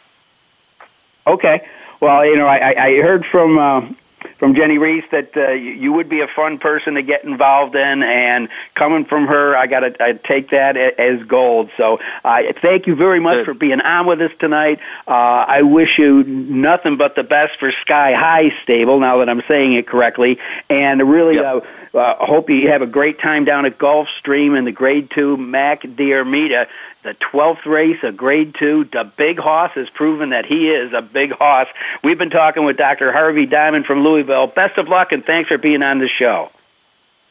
[1.27, 1.67] Okay.
[2.01, 3.89] Well, you know, I, I heard from uh,
[4.39, 8.03] from Jennie Rees that uh, you would be a fun person to get involved in,
[8.03, 11.71] and coming from her, I got to take that as gold.
[11.77, 14.81] So, uh, thank you very much for being on with us tonight.
[15.07, 19.01] Uh, I wish you nothing but the best for Skychai Stable.
[19.01, 21.37] Now that I'm saying it correctly, and really.
[21.37, 21.45] Yep.
[21.45, 21.61] Uh,
[21.97, 25.81] uh, hope you have a great time down at Gulfstream in the Grade 2 Mac
[25.81, 26.69] Diarmida.
[27.07, 28.87] The 12th race, a Grade 2.
[28.87, 31.69] The big hoss has proven that he is a big hoss.
[32.03, 33.13] We've been talking with Dr.
[33.13, 34.49] Harvey Diamond from Louisville.
[34.49, 36.51] Best of luck and thanks for being on the show.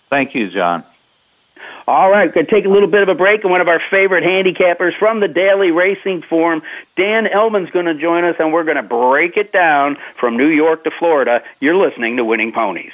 [0.10, 0.86] Thank you, John.
[1.90, 3.68] All right, we're going to take a little bit of a break, and one of
[3.68, 6.62] our favorite handicappers from the Daily Racing Form,
[6.96, 10.48] Dan Illman's going to join us, and we're going to break it down from New
[10.48, 11.44] York to Florida.
[11.60, 12.94] You're listening to Winning Ponies.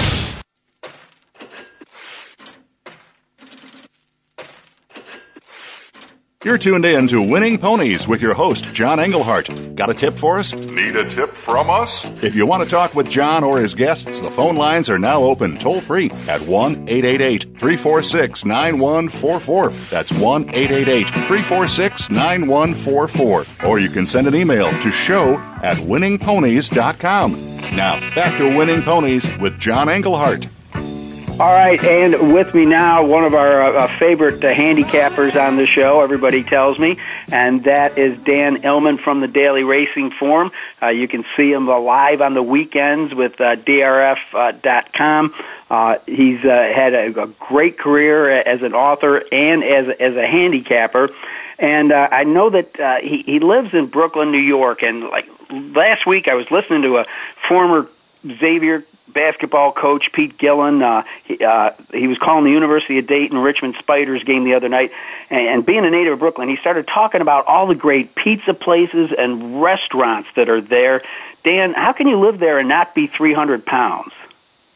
[6.43, 9.47] You're tuned in to Winning Ponies with your host, John Englehart.
[9.75, 10.51] Got a tip for us?
[10.71, 12.09] Need a tip from us?
[12.23, 15.21] If you want to talk with John or his guests, the phone lines are now
[15.21, 19.69] open toll free at 1 888 346 9144.
[19.69, 23.45] That's 1 888 346 9144.
[23.69, 27.33] Or you can send an email to show at winningponies.com.
[27.75, 30.47] Now, back to Winning Ponies with John Englehart.
[31.41, 35.65] All right, and with me now, one of our uh, favorite uh, handicappers on the
[35.65, 36.99] show, everybody tells me,
[37.31, 40.51] and that is Dan Illman from the Daily Racing Form.
[40.79, 45.33] Uh, you can see him live on the weekends with uh, DRF.com.
[45.67, 50.27] Uh, he's uh, had a, a great career as an author and as, as a
[50.27, 51.09] handicapper.
[51.57, 54.83] And uh, I know that uh, he, he lives in Brooklyn, New York.
[54.83, 57.07] And like last week, I was listening to a
[57.47, 57.87] former
[58.27, 60.81] Xavier basketball coach Pete Gillen.
[60.81, 64.69] Uh, he, uh, he was calling the University of Dayton Richmond Spiders game the other
[64.69, 64.91] night,
[65.29, 68.53] and, and being a native of Brooklyn, he started talking about all the great pizza
[68.53, 71.01] places and restaurants that are there.
[71.43, 74.13] Dan, how can you live there and not be 300 pounds?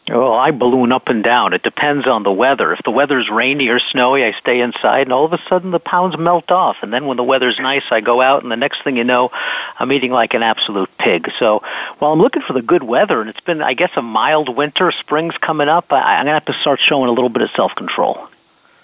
[0.08, 1.54] Well, I balloon up and down.
[1.54, 2.72] It depends on the weather.
[2.74, 5.80] If the weather's rainy or snowy, I stay inside, and all of a sudden the
[5.80, 6.78] pounds melt off.
[6.84, 9.32] And then when the weather's nice, I go out, and the next thing you know,
[9.80, 11.32] I'm eating like an absolute pig.
[11.40, 11.64] So
[11.98, 14.92] while I'm looking for the good weather, and it's been, I guess, a mild winter,
[14.92, 17.50] spring's coming up, I, I'm going to have to start showing a little bit of
[17.56, 18.28] self-control.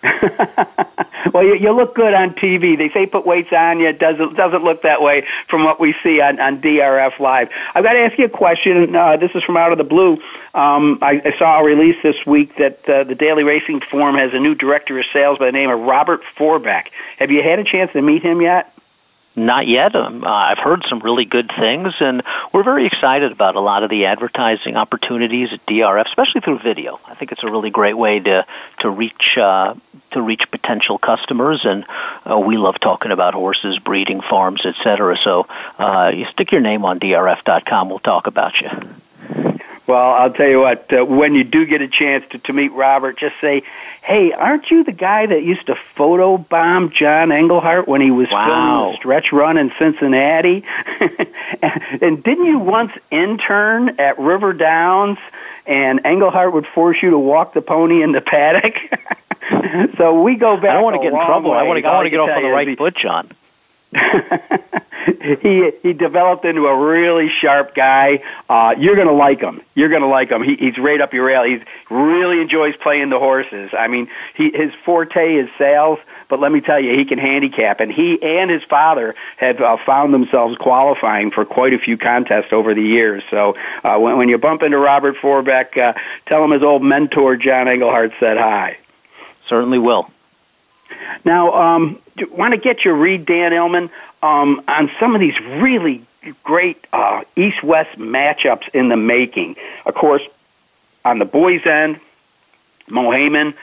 [1.33, 2.77] well, you, you look good on TV.
[2.77, 3.87] They say put weights on you.
[3.87, 7.49] It doesn't doesn't look that way from what we see on, on DRF Live.
[7.75, 8.95] I've got to ask you a question.
[8.95, 10.13] Uh, this is from out of the blue.
[10.53, 14.33] Um, I, I saw a release this week that uh, the Daily Racing Form has
[14.33, 16.91] a new director of sales by the name of Robert Forbeck.
[17.17, 18.73] Have you had a chance to meet him yet?
[19.35, 19.95] Not yet.
[19.95, 22.21] Um, uh, I've heard some really good things, and
[22.53, 26.99] we're very excited about a lot of the advertising opportunities at DRF, especially through video.
[27.07, 28.45] I think it's a really great way to
[28.79, 29.75] to reach uh,
[30.11, 31.85] to reach potential customers, and
[32.29, 35.17] uh, we love talking about horses, breeding, farms, etc.
[35.23, 35.47] So
[35.79, 38.69] uh, you stick your name on DRF.com, we'll talk about you.
[39.91, 40.93] Well, I'll tell you what.
[40.93, 43.63] Uh, when you do get a chance to, to meet Robert, just say,
[44.01, 48.31] "Hey, aren't you the guy that used to photo bomb John Englehart when he was
[48.31, 48.45] wow.
[48.45, 50.63] filming the stretch run in Cincinnati?
[52.01, 55.17] and, didn't you once intern at River Downs?"
[55.67, 58.77] And Englehart would force you to walk the pony in the paddock.
[59.97, 60.69] so we go back.
[60.69, 61.51] I don't want to get in trouble.
[61.51, 61.57] Way.
[61.57, 61.87] I want to.
[61.89, 63.29] I want to get off on the right foot, John.
[65.41, 68.23] he he developed into a really sharp guy.
[68.49, 69.61] Uh, you're to like him.
[69.75, 70.43] You're to like him.
[70.43, 71.59] He, he's right up your alley.
[71.59, 73.71] He really enjoys playing the horses.
[73.77, 75.99] I mean, he his forte is sales,
[76.29, 77.81] but let me tell you, he can handicap.
[77.81, 82.53] And he and his father have uh, found themselves qualifying for quite a few contests
[82.53, 83.23] over the years.
[83.29, 85.93] So uh, when, when you bump into Robert Forbeck, uh,
[86.27, 88.77] tell him his old mentor John Englehart said hi.
[89.47, 90.09] Certainly will.
[91.23, 91.99] Now, um,
[92.31, 93.89] want to get your read, Dan Illman,
[94.21, 96.03] um, on some of these really
[96.43, 99.55] great uh, East-West matchups in the making.
[99.85, 100.21] Of course,
[101.03, 101.99] on the boys' end,
[102.87, 103.55] Mohaymen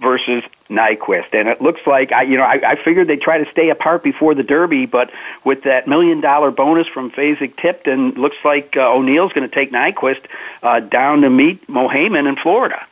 [0.00, 3.50] versus Nyquist, and it looks like I, you know, I, I figured they'd try to
[3.50, 5.10] stay apart before the Derby, but
[5.44, 10.24] with that million-dollar bonus from Fasig-Tipton, looks like uh, O'Neill's going to take Nyquist
[10.62, 12.86] uh, down to meet Mohaymen in Florida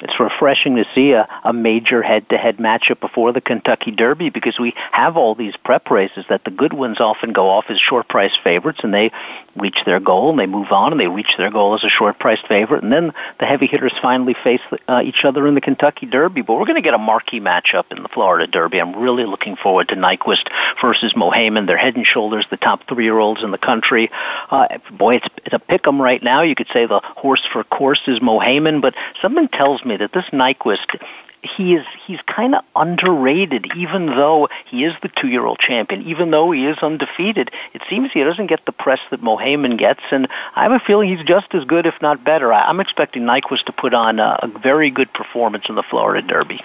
[0.00, 4.74] it's refreshing to see a, a major head-to-head matchup before the Kentucky Derby because we
[4.92, 8.36] have all these prep races that the good ones often go off as short price
[8.42, 9.12] favorites and they
[9.56, 12.18] reach their goal and they move on and they reach their goal as a short
[12.18, 16.06] priced favorite and then the heavy hitters finally face uh, each other in the Kentucky
[16.06, 16.42] Derby.
[16.42, 18.80] But we're going to get a marquee matchup in the Florida Derby.
[18.80, 20.48] I'm really looking forward to Nyquist
[20.80, 21.66] versus Mohaymen.
[21.66, 24.10] They're head and shoulders the top three-year-olds in the country.
[24.50, 26.42] Uh, boy, it's, it's a pick 'em right now.
[26.42, 30.26] You could say the horse for course is Mohaymen, but something tells me that this
[30.26, 31.00] Nyquist
[31.44, 36.02] he is he's kind of underrated even though he is the two year old champion
[36.02, 40.00] even though he is undefeated it seems he doesn't get the press that Mohaymen gets
[40.10, 43.22] and I have a feeling he's just as good if not better I, I'm expecting
[43.24, 46.60] Nyquist to put on a, a very good performance in the Florida Derby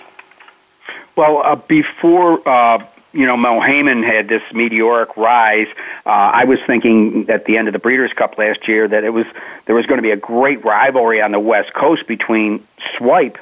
[1.16, 5.68] well uh, before uh you know, Mohaymen had this meteoric rise.
[6.06, 9.10] Uh, I was thinking at the end of the Breeders' Cup last year that it
[9.10, 9.26] was
[9.66, 12.64] there was going to be a great rivalry on the West Coast between
[12.96, 13.40] Swipe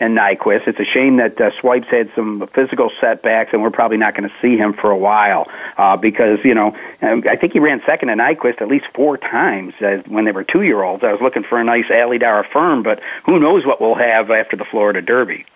[0.00, 0.68] and Nyquist.
[0.68, 4.28] It's a shame that uh, Swipes had some physical setbacks, and we're probably not going
[4.28, 7.82] to see him for a while uh, because you know um, I think he ran
[7.84, 11.02] second to Nyquist at least four times uh, when they were two year olds.
[11.02, 14.56] I was looking for a nice Alydar Affirm, but who knows what we'll have after
[14.56, 15.46] the Florida Derby.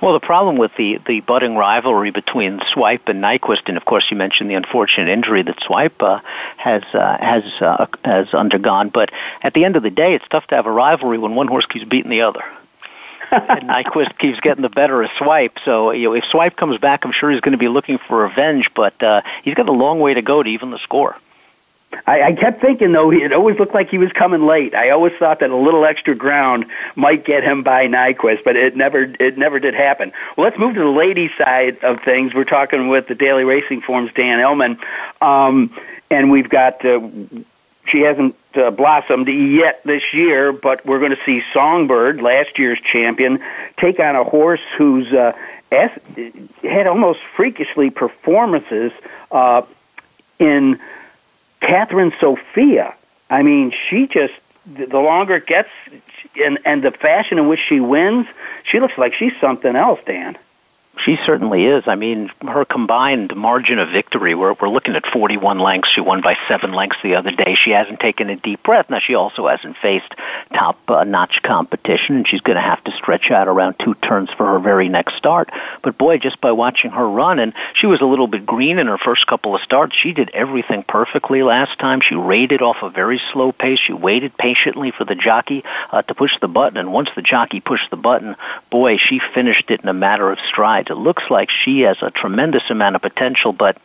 [0.00, 4.08] Well, the problem with the, the budding rivalry between Swipe and Nyquist, and of course
[4.12, 6.20] you mentioned the unfortunate injury that Swipe uh,
[6.56, 8.90] has uh, has uh, has undergone.
[8.90, 9.10] But
[9.42, 11.66] at the end of the day, it's tough to have a rivalry when one horse
[11.66, 12.44] keeps beating the other
[13.30, 15.58] and Nyquist keeps getting the better of Swipe.
[15.64, 18.22] So you know, if Swipe comes back, I'm sure he's going to be looking for
[18.22, 18.70] revenge.
[18.74, 21.16] But uh, he's got a long way to go to even the score.
[22.06, 24.74] I, I kept thinking though it always looked like he was coming late.
[24.74, 28.76] I always thought that a little extra ground might get him by Nyquist, but it
[28.76, 30.12] never it never did happen.
[30.36, 32.34] Well, let's move to the ladies' side of things.
[32.34, 34.78] We're talking with the Daily Racing Forms Dan Illman,
[35.22, 35.74] um,
[36.10, 37.00] and we've got uh,
[37.90, 42.80] she hasn't uh, blossomed yet this year, but we're going to see Songbird, last year's
[42.80, 43.42] champion,
[43.76, 45.32] take on a horse who's uh,
[45.70, 45.90] as,
[46.62, 48.92] had almost freakishly performances
[49.30, 49.62] uh,
[50.38, 50.78] in
[51.60, 52.94] Cathryn Sophia.
[53.30, 54.34] I mean, she just
[54.66, 55.70] the longer it gets,
[56.42, 58.26] and and the fashion in which she wins,
[58.64, 60.36] she looks like she's something else, Dan.
[61.04, 61.86] She certainly is.
[61.86, 65.90] I mean, her combined margin of victory, we're, we're looking at 41 lengths.
[65.90, 67.54] She won by seven lengths the other day.
[67.54, 68.90] She hasn't taken a deep breath.
[68.90, 70.14] Now, she also hasn't faced
[70.52, 74.30] top uh, notch competition, and she's going to have to stretch out around two turns
[74.30, 75.50] for her very next start.
[75.82, 78.88] But boy, just by watching her run, and she was a little bit green in
[78.88, 82.00] her first couple of starts, she did everything perfectly last time.
[82.00, 83.78] She rated off a very slow pace.
[83.78, 87.60] She waited patiently for the jockey uh, to push the button, and once the jockey
[87.60, 88.36] pushed the button,
[88.70, 90.87] boy, she finished it in a matter of strides.
[90.90, 93.76] It looks like she has a tremendous amount of potential, but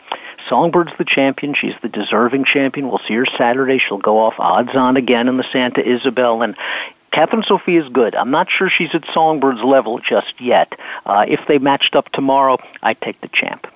[0.47, 1.53] Songbird's the champion.
[1.53, 2.89] She's the deserving champion.
[2.89, 3.79] We'll see her Saturday.
[3.79, 6.41] She'll go off odds on again in the Santa Isabel.
[6.41, 6.55] And
[7.11, 8.15] Cathryn Sophie is good.
[8.15, 10.73] I'm not sure she's at Songbird's level just yet.
[11.05, 13.67] Uh, if they matched up tomorrow, I'd take the champ.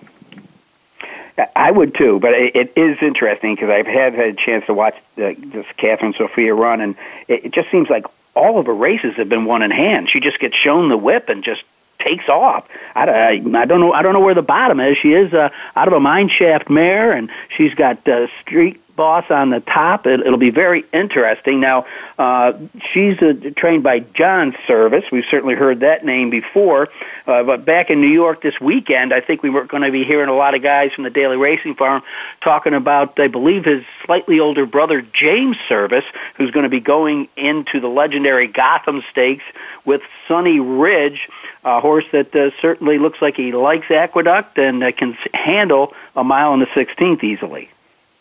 [1.55, 4.95] I would too, but it is interesting because I've had, had a chance to watch
[5.17, 6.95] uh, this Cathryn Sophia run, and
[7.28, 8.05] it just seems like
[8.36, 10.09] all of her races have been one in hand.
[10.09, 11.61] She just gets shown the whip and just
[12.00, 12.68] takes off.
[12.95, 13.93] I, I, I don't know.
[13.93, 14.98] I don't know where the bottom is.
[14.98, 19.32] She is uh, out of a mine shaft mare, and she's got uh, street boss
[19.32, 20.06] on the top.
[20.06, 21.62] It, it'll be very interesting.
[21.62, 21.86] Now,
[22.20, 22.54] uh,
[22.91, 25.06] she's uh, trained by John Servis.
[25.10, 26.89] We've certainly heard that name before.
[27.26, 30.04] Uh, but back in New York this weekend, I think we were going to be
[30.04, 32.04] hearing a lot of guys from the Daily Racing Form
[32.41, 37.30] talking about, I believe, his slightly older brother, Jason Servis, who's going to be going
[37.38, 39.45] into the legendary Gotham Stakes
[39.86, 41.30] with Sunny Ridge
[41.68, 46.24] a horse that uh, certainly looks like he likes Aqueduct and uh, can handle a
[46.24, 47.70] mile in the 16th easily.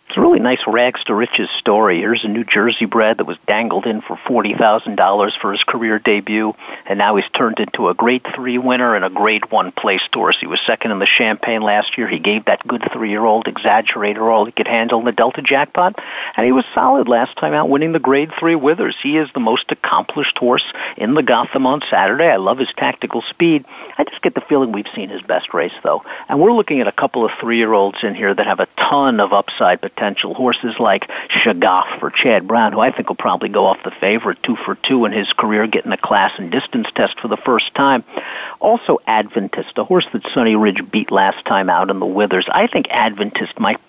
[0.09, 1.98] It's a really nice rags to riches story.
[1.98, 5.64] Here's a New Jersey bred that was dangled in for forty thousand dollars for his
[5.64, 6.54] career debut,
[6.86, 10.38] and now he's turned into a Grade Three winner and a Grade One place horse.
[10.40, 12.07] He was second in the Champagne last year.
[12.07, 15.98] He gave that good three-year-old exaggerator all he could handle in the Delta jackpot,
[16.36, 18.96] and he was solid last time out, winning the Grade Three Withers.
[19.02, 20.64] He is the most accomplished horse
[20.96, 22.28] in the Gotham on Saturday.
[22.28, 23.64] I love his tactical speed.
[23.98, 26.88] I just get the feeling we've seen his best race though, and we're looking at
[26.88, 29.80] a couple of three-year-olds in here that have a ton of upside.
[29.80, 30.34] But potential.
[30.34, 34.42] Horses like Shagaf for Chad Brown, who I think will probably go off the favorite
[34.42, 37.74] two for two in his career, getting a class and distance test for the first
[37.74, 38.05] time.
[38.61, 42.47] Also, Adventist, a horse that Sunny Ridge beat last time out in the Withers.
[42.51, 43.80] I think Adventist might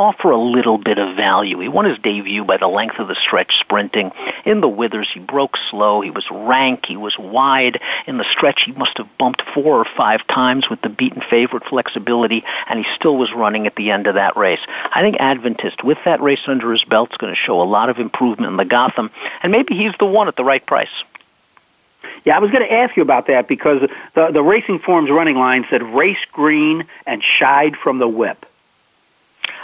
[0.00, 1.58] offer a little bit of value.
[1.60, 4.12] He won his debut by the length of the stretch sprinting.
[4.46, 6.00] In the withers, he broke slow.
[6.00, 6.86] He was rank.
[6.86, 7.82] He was wide.
[8.06, 11.66] In the stretch, he must have bumped four or five times with the beaten favorite
[11.66, 14.60] flexibility, and he still was running at the end of that race.
[14.90, 17.90] I think Adventist, with that race under his belt, is going to show a lot
[17.90, 19.10] of improvement in the Gotham,
[19.42, 20.88] and maybe he's the one at the right price.
[22.24, 23.82] Yeah, I was going to ask you about that because
[24.14, 28.46] the the Racing Forms running line said race green and shied from the whip.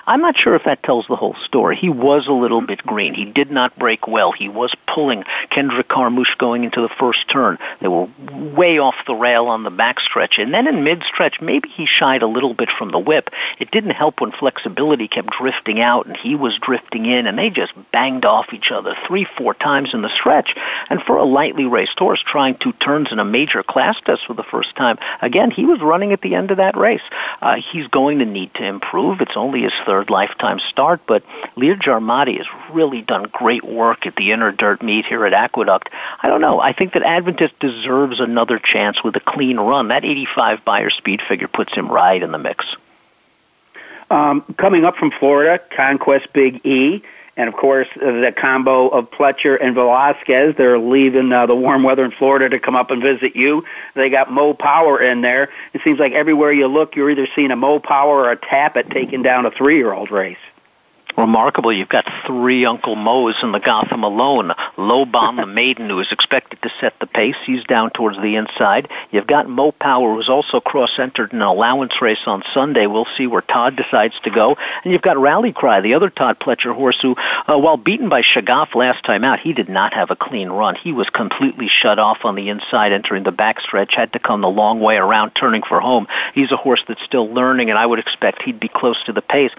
[0.09, 1.75] I'm not sure if that tells the whole story.
[1.75, 3.13] He was a little bit green.
[3.13, 4.31] He did not break well.
[4.31, 7.59] He was pulling Kendrick Carmouche going into the first turn.
[7.81, 10.41] They were way off the rail on the backstretch.
[10.41, 13.31] And then in mid-stretch, maybe he shied a little bit from the whip.
[13.59, 17.51] It didn't help when flexibility kept drifting out and he was drifting in, and they
[17.51, 20.55] just banged off each other three, four times in the stretch.
[20.89, 24.35] And for a lightly raced horse trying two turns in a major class test for
[24.35, 27.03] the first time, again, he was running at the end of that race.
[27.43, 29.21] Uh, he's going to need to improve.
[29.21, 31.25] It's only his third lifetime start, but
[31.57, 35.91] Leah Gyarmati has really done great work at the inner dirt meet here at Aqueduct.
[36.23, 36.61] I don't know.
[36.61, 39.89] I think that Adventist deserves another chance with a clean run.
[39.89, 42.65] That 85 Beyer speed figure puts him right in the mix.
[44.11, 47.03] Um, coming up from Florida, Conquest Big E.
[47.37, 52.05] And of course, the combo of Pletcher and Velazquez, they're leaving uh, the warm weather
[52.05, 53.65] in Florida to come up and visit you.
[53.95, 55.51] They got Mo Power in there.
[55.75, 58.91] It seems like everywhere you look, you're either seeing a Mo Power or a Tapit
[58.91, 60.39] taking down a three year old race
[61.17, 61.73] remarkable.
[61.73, 64.53] You've got three Uncle Mo's in the Gotham alone.
[64.77, 67.37] Laoban, the maiden, who is expected to set the pace.
[67.45, 68.89] He's down towards the inside.
[69.11, 72.87] You've got Mo Power, who's also cross-entered in an allowance race on Sunday.
[72.87, 74.57] We'll see where Todd decides to go.
[74.85, 78.23] And you've got Rally Cry, the other Todd Pletcher horse, who, uh, while beaten by
[78.23, 80.75] Shagaf last time out, he did not have a clean run.
[80.75, 84.49] He was completely shut off on the inside entering the backstretch, had to come the
[84.49, 86.07] long way around turning for home.
[86.35, 89.23] He's a horse that's still learning, and I would expect he'd be close to the
[89.23, 89.53] pace.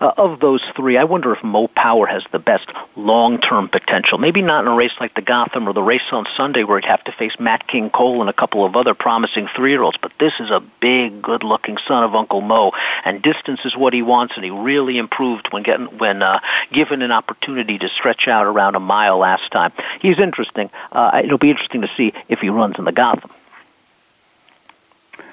[0.00, 4.18] Uh, of those three, I wonder if Mo Power has the best long-term potential.
[4.18, 6.86] Maybe not in a race like the Gotham or the race on Sunday where he'd
[6.86, 9.96] have to face Matt King Coal and a couple of other promising three-year-olds.
[10.00, 12.72] But this is a big, good-looking son of Uncle Mo,
[13.04, 14.34] and distance is what he wants.
[14.36, 16.40] And he really improved when getting when uh,
[16.72, 19.72] given an opportunity to stretch out around a mile last time.
[20.00, 20.70] He's interesting.
[20.92, 23.30] Uh, it'll be interesting to see if he runs in the Gotham.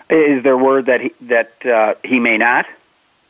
[0.10, 2.68] Is there word that he, that uh, he may not?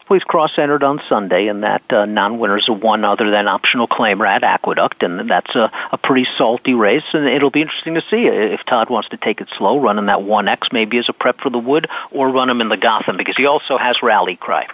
[0.08, 4.28] Well, he's cross-entered on Sunday, and that uh, non-winners of one other than optional claimer
[4.28, 8.28] at Aqueduct, and that's a, a pretty salty race, and it'll be interesting to see
[8.28, 11.39] if Todd wants to take it slow, run in that 1X maybe as a prep
[11.41, 14.68] for the Wood, or run him in the Gotham, because he also has Rally Cry.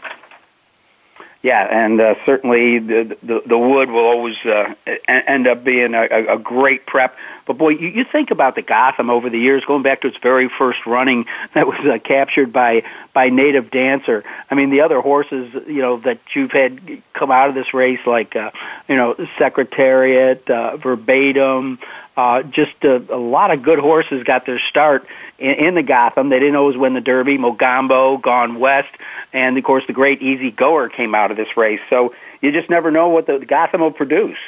[1.43, 4.75] Yeah, and uh, certainly the, the the wood will always uh,
[5.07, 7.17] end up being a, a great prep.
[7.51, 10.15] But boy, you, you think about the Gotham over the years, going back to its
[10.15, 12.83] very first running that was uh, captured by
[13.13, 14.23] by Native Dancer.
[14.49, 16.79] I mean, the other horses, you know, that you've had
[17.11, 18.51] come out of this race, like uh,
[18.87, 21.77] you know, Secretariat, uh, Verbatim,
[22.15, 25.05] uh, just a, a lot of good horses got their start
[25.37, 26.29] in, in the Gotham.
[26.29, 27.37] They didn't always win the Derby.
[27.37, 28.95] Mogambo, Gone West,
[29.33, 31.81] and of course the great Easy Goer came out of this race.
[31.89, 34.39] So you just never know what the Gotham will produce.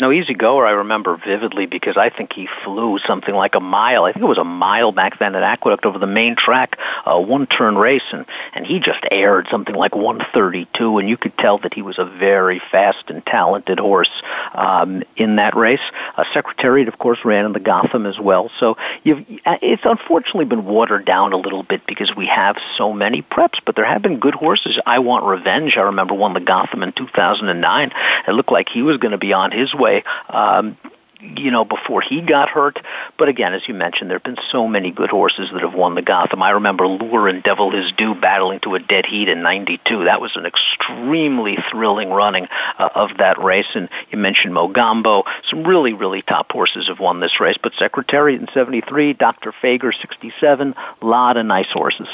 [0.00, 4.04] No, Easy Goer I remember vividly because I think he flew something like a mile.
[4.04, 7.20] I think it was a mile back then at Aqueduct over the main track, a
[7.20, 11.74] one-turn race, and and he just aired something like 132, and you could tell that
[11.74, 14.10] he was a very fast and talented horse
[14.52, 15.80] um, in that race.
[16.16, 18.50] Uh, Secretariat, of course, ran in the Gotham as well.
[18.58, 23.22] So you've it's unfortunately been watered down a little bit because we have so many
[23.22, 24.76] preps, but there have been good horses.
[24.84, 27.92] I Want Revenge, I remember won the Gotham in 2009.
[28.26, 30.02] It looked like he was going to be on his way way.
[30.28, 30.76] Um,
[31.20, 32.78] you know, before he got hurt.
[33.16, 35.94] But again, as you mentioned, there have been so many good horses that have won
[35.94, 36.42] the Gotham.
[36.42, 40.04] I remember Lure and Devil His Due battling to a dead heat in 92.
[40.04, 43.68] That was an extremely thrilling running uh, of that race.
[43.74, 45.24] And you mentioned Mogambo.
[45.48, 47.56] Some really, really top horses have won this race.
[47.60, 49.52] But Secretariat in 73, Dr.
[49.52, 52.08] Fager 67, a lot of nice horses.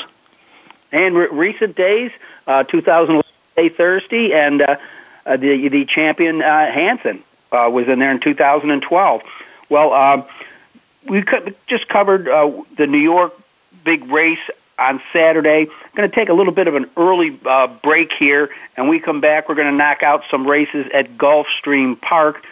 [0.93, 2.13] And re- recent days,
[2.47, 3.25] uh, 2011
[3.77, 4.77] Thursday, and uh,
[5.27, 7.23] uh, the, the champion uh, Hansen
[7.53, 9.23] uh, was in there in 2012.
[9.69, 10.27] Well, uh,
[11.07, 11.25] we
[11.67, 13.35] just covered uh, the New York
[13.85, 14.39] big race
[14.79, 15.67] on Saturday.
[15.95, 19.21] Going to take a little bit of an early uh, break here, and we come
[19.21, 19.49] back.
[19.49, 22.45] We're going to knock out some races at Gulfstream Park,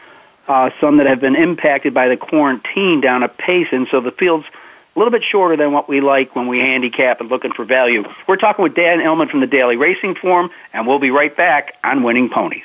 [0.46, 3.86] uh, some that have been impacted by the quarantine down at Payson.
[3.90, 7.30] So the field's a little bit shorter than what we like when we handicap and
[7.30, 8.04] looking for value.
[8.26, 11.76] We're talking with Dan Illman from the Daily Racing Form, and we'll be right back
[11.84, 12.64] on Winning Ponies.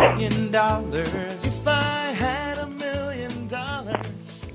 [0.00, 4.46] million dollars, if I had a million dollars.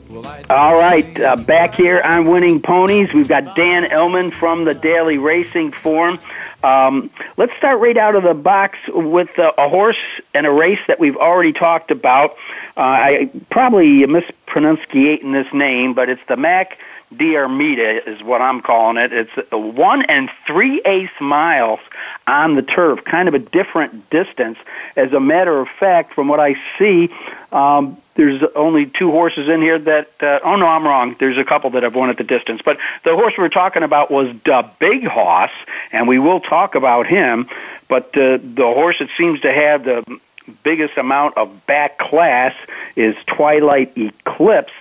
[0.50, 5.18] All right, uh, back here on Winning Ponies, we've got Dan Illman from the Daily
[5.18, 6.18] Racing Form.
[6.64, 10.00] Um, let's start right out of the box with uh, a horse
[10.34, 12.32] and a race that we've already talked about.
[12.76, 16.80] Uh, I probably mispronunciating this name, but it's the Mac
[17.14, 19.14] Diarmida is what I'm calling it.
[19.14, 21.80] It's one and three eighths miles
[22.28, 24.58] on the turf, kind of a different distance.
[24.96, 27.10] As a matter of fact, from what I see,
[27.52, 30.10] um, there's only two horses in here that.
[30.20, 31.16] Uh, oh no, I'm wrong.
[31.20, 33.84] There's a couple that have won at the distance, but the horse we are talking
[33.84, 35.52] about was the Big Hoss,
[35.92, 37.50] and we will talk about him.
[37.88, 40.20] But uh, the horse that seems to have the
[40.64, 42.56] biggest amount of back class
[42.96, 44.72] is Twilight Eclipse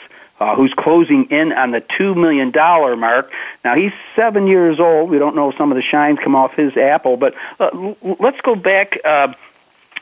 [0.40, 2.52] uh, who's closing in on the $2 million
[2.98, 3.30] mark.
[3.64, 5.10] Now, he's seven years old.
[5.10, 8.40] We don't know if some of the shines come off his apple, but uh, let's
[8.40, 8.98] go back.
[9.04, 9.34] Uh,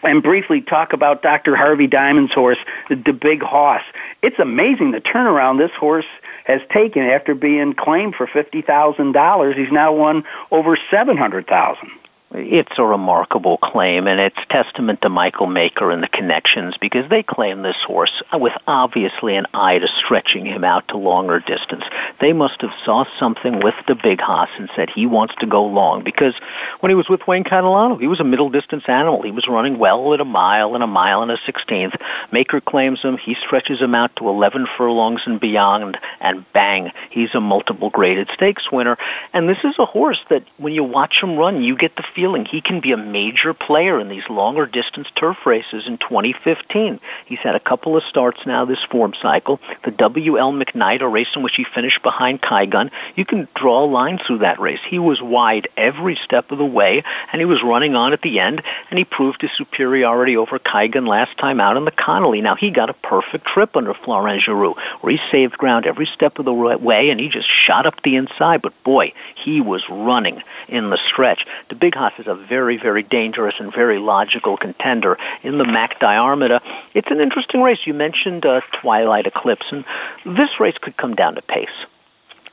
[0.05, 1.55] and briefly talk about Dr.
[1.55, 2.59] Harvey Diamond's horse,
[2.89, 3.83] the, the Big Hoss.
[4.21, 6.07] It's amazing the turnaround this horse
[6.45, 9.57] has taken after being claimed for fifty thousand dollars.
[9.57, 11.93] He's now won over seven hundred thousand.
[12.35, 17.23] It's a remarkable claim, and it's testament to Michael Maker and the connections because they
[17.23, 21.85] claim this horse with obviously an eye to stretching him out to longer distance.
[22.21, 25.67] They must have saw something with the big hoss and said he wants to go
[25.67, 26.35] long because
[26.81, 29.21] when he was with Wayne Catalano, he was a middle distance animal.
[29.21, 31.97] He was running well at a mile and a mile and a sixteenth.
[32.31, 33.19] Maker claims him.
[33.19, 38.31] He stretches him out to 11 furlongs and beyond, and bang, he's a multiple graded
[38.33, 38.97] stakes winner.
[39.35, 42.22] And this is a horse that when you watch him run, you get the feel
[42.23, 47.01] feeling he can be a major player in these longer distance turf races in 2015.
[47.27, 49.59] He's had a couple of starts now this form cycle.
[49.83, 53.87] The WL McKnight, a race in which he finished behind Kaigun, you can draw a
[53.87, 54.79] line through that race.
[54.89, 57.03] He was wide every step of the way,
[57.33, 61.09] and he was running on at the end, and he proved his superiority over Kaigun
[61.09, 62.41] last time out in the Connolly.
[62.41, 66.39] Now, he got a perfect trip under Florent Geroux, where he saved ground every step
[66.39, 68.63] of the way, and he just shot up the inside.
[68.63, 71.45] But boy, he was running in the stretch.
[71.69, 76.61] The Big Is a very, very dangerous and very logical contender in the Mac Diarmida.
[76.93, 77.87] It's an interesting race.
[77.87, 79.85] You mentioned uh, Twilight Eclipse, and
[80.27, 81.71] this race could come down to pace.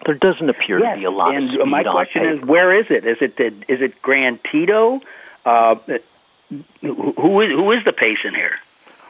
[0.05, 2.41] There doesn't appear yes, to be a lot and of speed my question on is,
[2.41, 3.05] where is it?
[3.05, 5.01] Is it the, is it Grand Tito?
[5.45, 5.75] Uh,
[6.81, 8.55] who is who is the pace in here?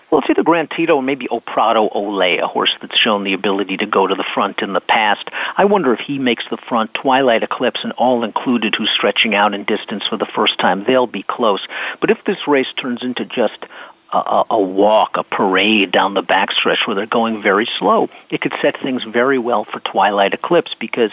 [0.09, 3.77] Well, it's either Grand Tito or maybe Oprado Olay, a horse that's shown the ability
[3.77, 5.29] to go to the front in the past.
[5.55, 6.93] I wonder if he makes the front.
[6.93, 11.07] Twilight Eclipse and All Included, who's stretching out in distance for the first time, they'll
[11.07, 11.61] be close.
[12.01, 13.65] But if this race turns into just
[14.11, 18.53] a, a walk, a parade down the backstretch where they're going very slow, it could
[18.61, 21.11] set things very well for Twilight Eclipse because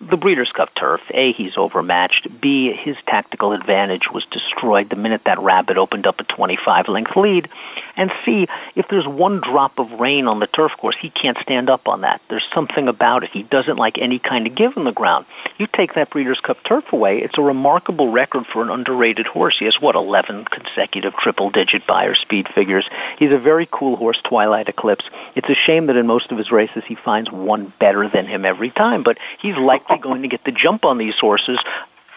[0.00, 1.00] the Breeders' Cup turf.
[1.10, 2.40] A, he's overmatched.
[2.40, 7.16] B, his tactical advantage was destroyed the minute that rabbit opened up a 25 length
[7.16, 7.48] lead.
[7.96, 8.46] And C,
[8.76, 12.02] if there's one drop of rain on the turf course, he can't stand up on
[12.02, 12.20] that.
[12.28, 13.30] There's something about it.
[13.30, 15.26] He doesn't like any kind of give in the ground.
[15.58, 19.56] You take that Breeders' Cup turf away, it's a remarkable record for an underrated horse.
[19.58, 22.88] He has, what, 11 consecutive triple digit Beyer speed figures.
[23.18, 25.04] He's a very cool horse, Twilight Eclipse.
[25.34, 28.44] It's a shame that in most of his races he finds one better than him
[28.44, 31.58] every time, but he's like likely going to get the jump on these horses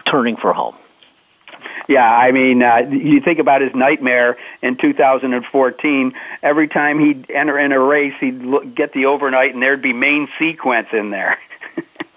[0.06, 0.76] turning for home.
[1.88, 6.14] Yeah, I mean, uh, you think about his nightmare in 2014.
[6.42, 9.94] Every time he'd enter in a race, he'd look, get the overnight, and there'd be
[9.94, 11.38] main sequence in there.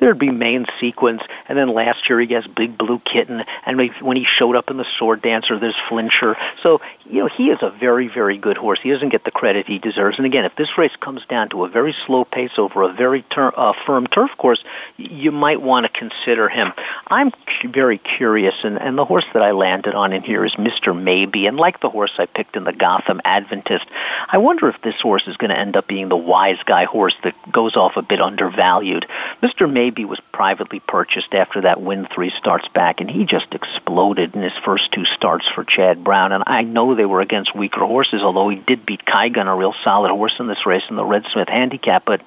[0.00, 4.16] There'd be main sequence, and then last year he gets Big Blue Kitten, and when
[4.16, 6.36] he showed up in the Sword Dancer, there's Flintshire.
[6.62, 8.80] So you know he is a very very good horse.
[8.82, 10.18] He doesn't get the credit he deserves.
[10.18, 13.22] And again, if this race comes down to a very slow pace over a very
[13.22, 14.62] ter- uh, firm turf course,
[14.96, 16.72] you might want to consider him.
[17.06, 17.32] I'm
[17.64, 20.94] very curious, and, and the horse that I landed on in here is Mr.
[20.94, 23.86] Maybe, and like the horse I picked in the Gotham Adventist,
[24.28, 27.14] I wonder if this horse is going to end up being the wise guy horse
[27.22, 29.06] that goes off a bit undervalued.
[29.42, 29.70] Mr.
[29.70, 34.42] Maybe was privately purchased after that win three starts back, and he just exploded in
[34.42, 36.32] his first two starts for Chad Brown.
[36.32, 39.74] And I know they were against weaker horses, although he did beat Kaigun, a real
[39.84, 42.04] solid horse in this race in the Red Smith handicap.
[42.04, 42.22] But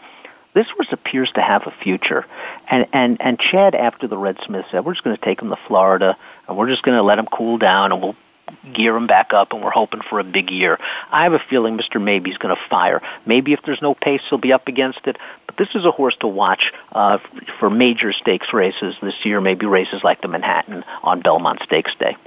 [0.53, 2.25] this horse appears to have a future.
[2.69, 5.49] And and and Chad, after the Red Smith said, we're just going to take him
[5.49, 8.15] to Florida, and we're just going to let him cool down, and we'll
[8.73, 10.79] gear him back up, and we're hoping for a big year.
[11.11, 12.01] I have a feeling Mr.
[12.01, 13.01] Maybe's going to fire.
[13.25, 15.17] Maybe if there's no pace, he'll be up against it.
[15.45, 17.19] But this is a horse to watch uh,
[17.59, 22.17] for major stakes races this year, maybe races like the Manhattan on Belmont Stakes Day.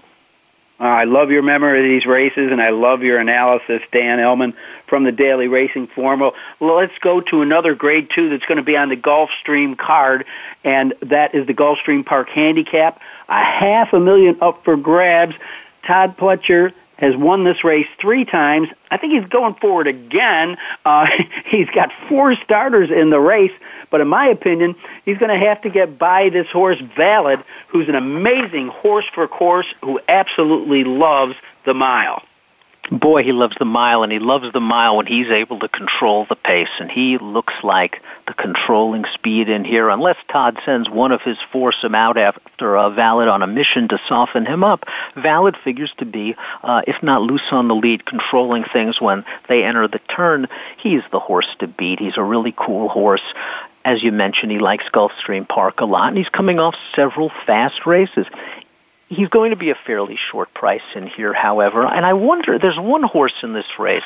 [0.81, 4.55] I love your memory of these races, and I love your analysis, Dan Illman
[4.87, 6.21] from the Daily Racing Form.
[6.21, 10.25] Well, let's go to another Grade Two that's going to be on the Gulfstream card,
[10.65, 12.99] and that is the Gulfstream Park Handicap.
[13.29, 15.37] A half a million up for grabs.
[15.91, 18.69] Todd Pletcher has won this race three times.
[18.93, 20.57] I think he's going forward again.
[20.85, 21.09] Uh,
[21.47, 23.51] he's got four starters in the race,
[23.91, 27.89] but in my opinion, he's going to have to get by this horse Valid, who's
[27.89, 31.35] an amazing horse for course who absolutely loves
[31.65, 32.23] the mile
[32.91, 36.25] boy, he loves the mile, and he loves the mile when he's able to control
[36.25, 36.69] the pace.
[36.79, 41.39] And he looks like the controlling speed in here, unless Todd sends one of his
[41.53, 44.85] foursome out after a Valid on a mission to soften him up.
[45.15, 49.65] Valid figures to be, uh, if not loose on the lead, controlling things when they
[49.65, 50.49] enter the turn.
[50.79, 51.99] He's the horse to beat.
[51.99, 53.23] He's a really cool horse
[53.85, 57.87] as you mentioned, he likes Gulfstream Park a lot, and he's coming off several fast
[57.87, 58.27] races.
[59.11, 62.79] He's going to be a fairly short price in here, however, and I wonder, there's
[62.79, 64.05] one horse in this race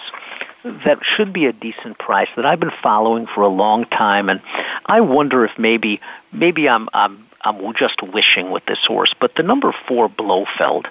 [0.64, 4.40] that should be a decent price that I've been following for a long time, and
[4.86, 6.00] I wonder if maybe,
[6.32, 10.86] maybe I'm, I'm, I'm just wishing with this horse, but the number four Blofeld,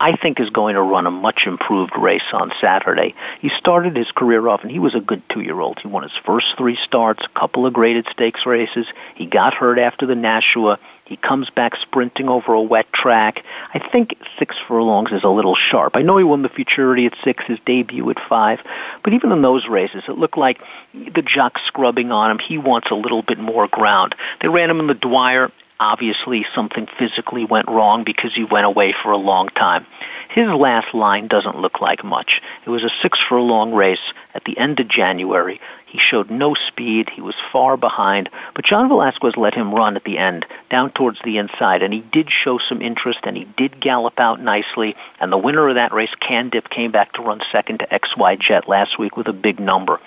[0.00, 3.14] I think is going to run a much improved race on Saturday.
[3.40, 5.80] He started his career off, and he was a good two-year-old.
[5.80, 8.86] He won his first three starts, a couple of graded stakes races.
[9.16, 10.78] He got hurt after the Nashua.
[11.08, 13.42] He comes back sprinting over a wet track.
[13.72, 15.96] I think six furlongs is a little sharp.
[15.96, 18.60] I know he won the Futurity at six, his debut at five,
[19.02, 20.60] but even in those races, it looked like
[20.92, 22.38] the jock scrubbing on him.
[22.38, 24.14] He wants a little bit more ground.
[24.42, 25.50] They ran him in the Dwyer
[25.80, 29.86] obviously something physically went wrong because he went away for a long time.
[30.30, 32.40] His last line doesn't look like much.
[32.66, 35.60] It was a six furlong race at the end of January.
[35.88, 37.08] He showed no speed.
[37.08, 38.28] He was far behind.
[38.54, 42.00] But John Velazquez let him run at the end, down towards the inside, and he
[42.00, 44.96] did show some interest, and he did gallop out nicely.
[45.18, 48.68] And the winner of that race, Candip, came back to run second to XY Jet
[48.68, 49.98] last week with a big number.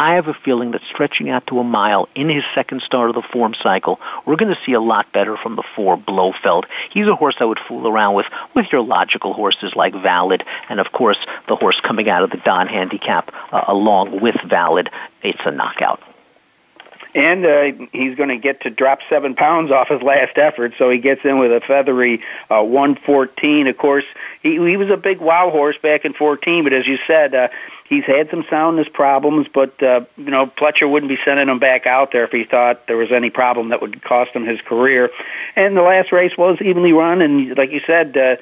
[0.00, 3.16] I have a feeling that stretching out to a mile in his second start of
[3.16, 6.66] the form cycle, we're going to see a lot better from the four Blofeld.
[6.90, 10.78] He's a horse I would fool around with, with your logical horses like Valid, and
[10.78, 11.18] of course
[11.48, 14.88] the horse coming out of the Don Handicap uh, along with Valid.
[15.22, 16.00] It's a knockout
[17.14, 20.90] and uh, he's going to get to drop seven pounds off his last effort, so
[20.90, 23.66] he gets in with a feathery uh, 114.
[23.66, 24.04] Of course,
[24.42, 27.48] he, he was a big wow horse back in 14, but as you said, uh,
[27.88, 29.48] he's had some soundness problems.
[29.52, 32.86] But uh, you know, Pletcher wouldn't be sending him back out there if he thought
[32.86, 35.10] there was any problem that would cost him his career.
[35.56, 38.16] And the last race was evenly run, and like you said.
[38.16, 38.36] Uh,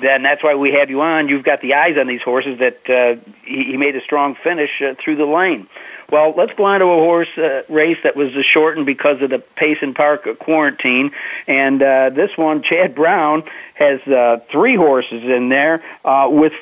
[0.00, 1.28] then that's why we have you on.
[1.28, 4.82] You've got the eyes on these horses that uh, he, he made a strong finish
[4.82, 5.66] uh, through the lane.
[6.14, 9.40] Well, let's go on to a horse uh, race that was shortened because of the
[9.40, 11.10] Payson Park quarantine.
[11.48, 13.42] And uh, this one, Chad Brown,
[13.74, 16.52] has uh, three horses in there uh, with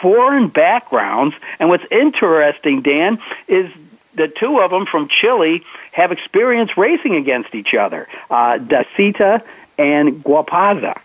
[0.00, 1.34] foreign backgrounds.
[1.58, 3.18] And what's interesting, Dan,
[3.48, 3.72] is
[4.14, 9.42] the two of them from Chile have experience racing against each other, uh, Dacita
[9.78, 11.00] and Guapaza.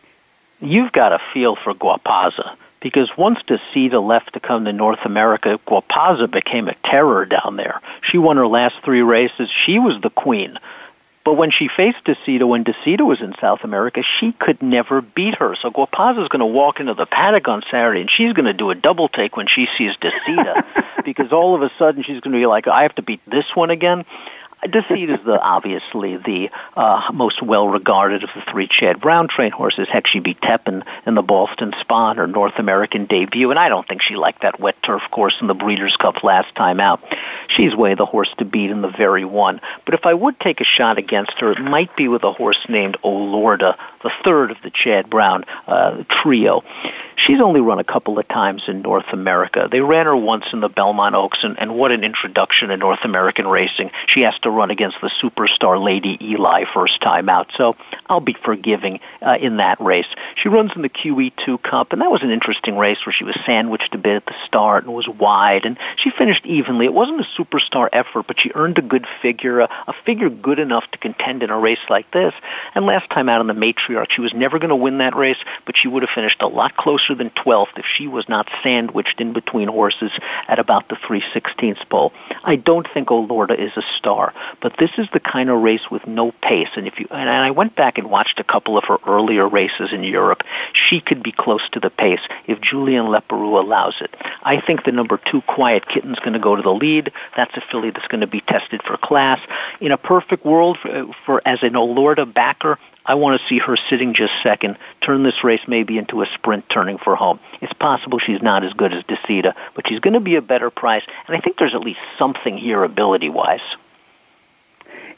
[0.62, 2.56] You've got a feel for Guapaza
[2.86, 7.82] because once Dacita left to come to North America, Guapaza became a terror down there.
[8.04, 9.50] She won her last three races.
[9.66, 10.60] She was the queen.
[11.24, 15.34] But when she faced Dacita, when Dacita was in South America, she could never beat
[15.34, 15.56] her.
[15.56, 18.54] So Guapaza is going to walk into the paddock on Saturday, and she's going to
[18.54, 20.64] do a double take when she sees Dacita,
[21.04, 23.48] because all of a sudden she's going to be like, I have to beat this
[23.56, 24.06] one again
[24.72, 29.54] Dacita is the obviously the uh, most well regarded of the three Chad Brown trained
[29.54, 29.88] horses.
[29.90, 33.88] Heck, she beat Tepin in the Ballston Spa, her North American debut, and I don't
[33.88, 37.02] think she liked that wet turf course in the Breeders' Cup last time out.
[37.50, 39.62] She's way the horse to beat in the very one.
[39.86, 42.60] But if I would take a shot against her, it might be with a horse
[42.68, 46.64] named Olorda, the third of the Chad Brown uh, trio.
[47.18, 49.70] She's only run a couple of times in North America.
[49.72, 53.04] They ran her once in the Belmont Oaks, and, and what an introduction in North
[53.04, 53.92] American racing.
[54.08, 57.76] She has to run against the superstar Lady Eli first time out, so
[58.08, 60.08] I'll be forgiving uh, in that race.
[60.36, 63.38] She runs in the QE2 Cup, and that was an interesting race where she was
[63.46, 66.86] sandwiched a bit at the start and was wide, and she finished evenly.
[66.86, 70.60] It wasn't a superstar effort, but she earned a good figure, a, a figure good
[70.60, 72.34] enough to contend in a race like this.
[72.74, 75.38] And last time out in the matriarch, she was never going to win that race,
[75.66, 79.20] but she would have finished a lot closer than 12th if she was not sandwiched
[79.20, 80.12] in between horses
[80.48, 82.14] at about the 316th pole.
[82.44, 86.06] I don't think Olorda is a star, but this is the kind of race with
[86.08, 86.70] no pace.
[86.76, 89.92] And if you and I went back and watched a couple of her earlier races
[89.92, 90.44] in Europe,
[90.74, 94.14] she could be close to the pace if Julian Leparoux allows it.
[94.44, 97.12] I think the number two Quiet Kitten's going to go to the lead.
[97.36, 99.40] That's a filly that's going to be tested for class.
[99.80, 103.60] In a perfect world, for, uh, for as an Olorda backer, I want to see
[103.60, 107.40] her sitting just second, turn this race maybe into a sprint turning for home.
[107.62, 110.72] It's possible she's not as good as Dacita, but she's going to be a better
[110.72, 113.62] price, and I think there's at least something here ability wise.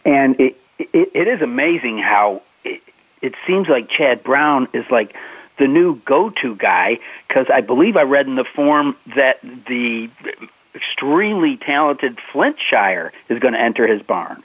[0.08, 2.82] And it, it, it is amazing how it,
[3.22, 5.16] it seems like Chad Brown is like
[5.58, 10.10] the new go-to guy because I believe I read in the form that the
[10.74, 14.43] extremely talented Flintshire is going to enter his barn.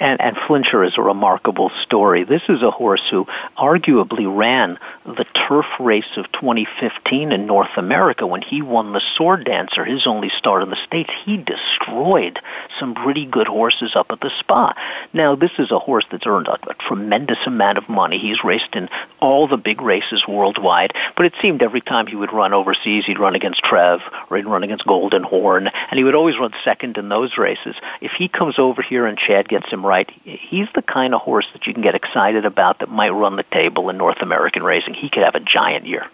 [0.00, 2.24] And, and Flintshire is a remarkable story.
[2.24, 3.26] This is a horse who
[3.58, 9.44] arguably ran the turf race of 2015 in North America when he won the Sword
[9.44, 11.10] Dancer, his only start in the States.
[11.24, 12.38] He destroyed
[12.78, 14.74] some pretty good horses up at the Spa.
[15.12, 18.18] Now, this is a horse that's earned a, a tremendous amount of money.
[18.18, 18.88] He's raced in
[19.20, 23.18] all the big races worldwide, but it seemed every time he would run overseas, he'd
[23.18, 26.96] run against Treve or he'd run against Golden Horn, and he would always run second
[26.96, 27.76] in those races.
[28.00, 31.46] If he comes over here and Chad gets him right, he's the kind of horse
[31.52, 34.94] that you can get excited about that might run the table in North American racing.
[34.94, 36.06] He could have a giant year.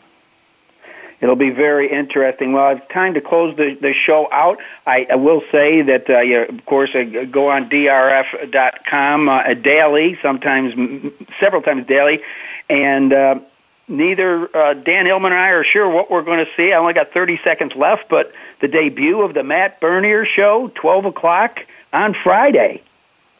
[1.20, 2.52] It'll be very interesting.
[2.52, 4.58] Well, it's time to close the, the show out.
[4.86, 10.18] I, I will say that, uh, you, of course, uh, go on drf.com uh, daily,
[10.22, 12.22] sometimes several times daily,
[12.70, 13.38] and uh,
[13.88, 16.72] neither uh, Dan Illman and I are sure what we're going to see.
[16.72, 21.06] I only got 30 seconds left, but the debut of the Matt Bernier show, 12
[21.06, 21.60] o'clock
[21.92, 22.82] on Friday.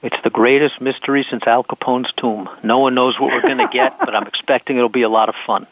[0.02, 2.48] It's the greatest mystery since Al Capone's tomb.
[2.62, 5.28] No one knows what we're going to get, but I'm expecting it'll be a lot
[5.28, 5.66] of fun.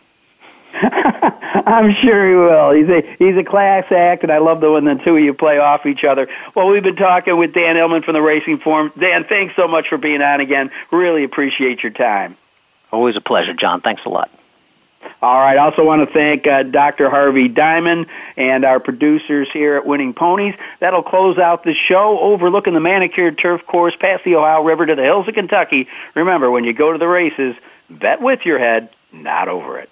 [0.75, 2.70] I'm sure he will.
[2.72, 5.33] He's a he's a class act, and I love the when the two of you
[5.33, 6.29] play off each other.
[6.55, 8.93] Well, we've been talking with Dan Illman from the Racing Form.
[8.99, 10.72] Dan, thanks so much for being on again.
[10.91, 12.37] Really appreciate your time.
[12.91, 13.83] Always a pleasure, John.
[13.83, 14.31] Thanks a lot.
[15.23, 15.57] All right.
[15.57, 17.09] I also want to thank uh, Dr.
[17.11, 20.55] Harvey Diamond and our producers here at Winning Ponies.
[20.81, 24.95] That'll close out the show overlooking the manicured turf course past the Ohio River to
[24.95, 25.89] the hills of Kentucky.
[26.15, 27.57] Remember, when you go to the races,
[27.89, 29.91] bet with your head, not over it.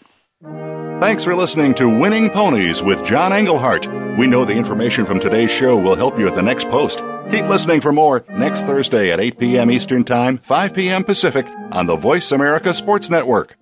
[1.01, 3.89] Thanks for listening to Winning Ponies with John Englehart.
[4.17, 7.03] We know the information from today's show will help you at the next post.
[7.31, 9.71] Keep listening for more next Thursday at 8 p.m.
[9.71, 11.03] Eastern Time, 5 p.m.
[11.03, 13.57] Pacific on the Voice America Sports Network.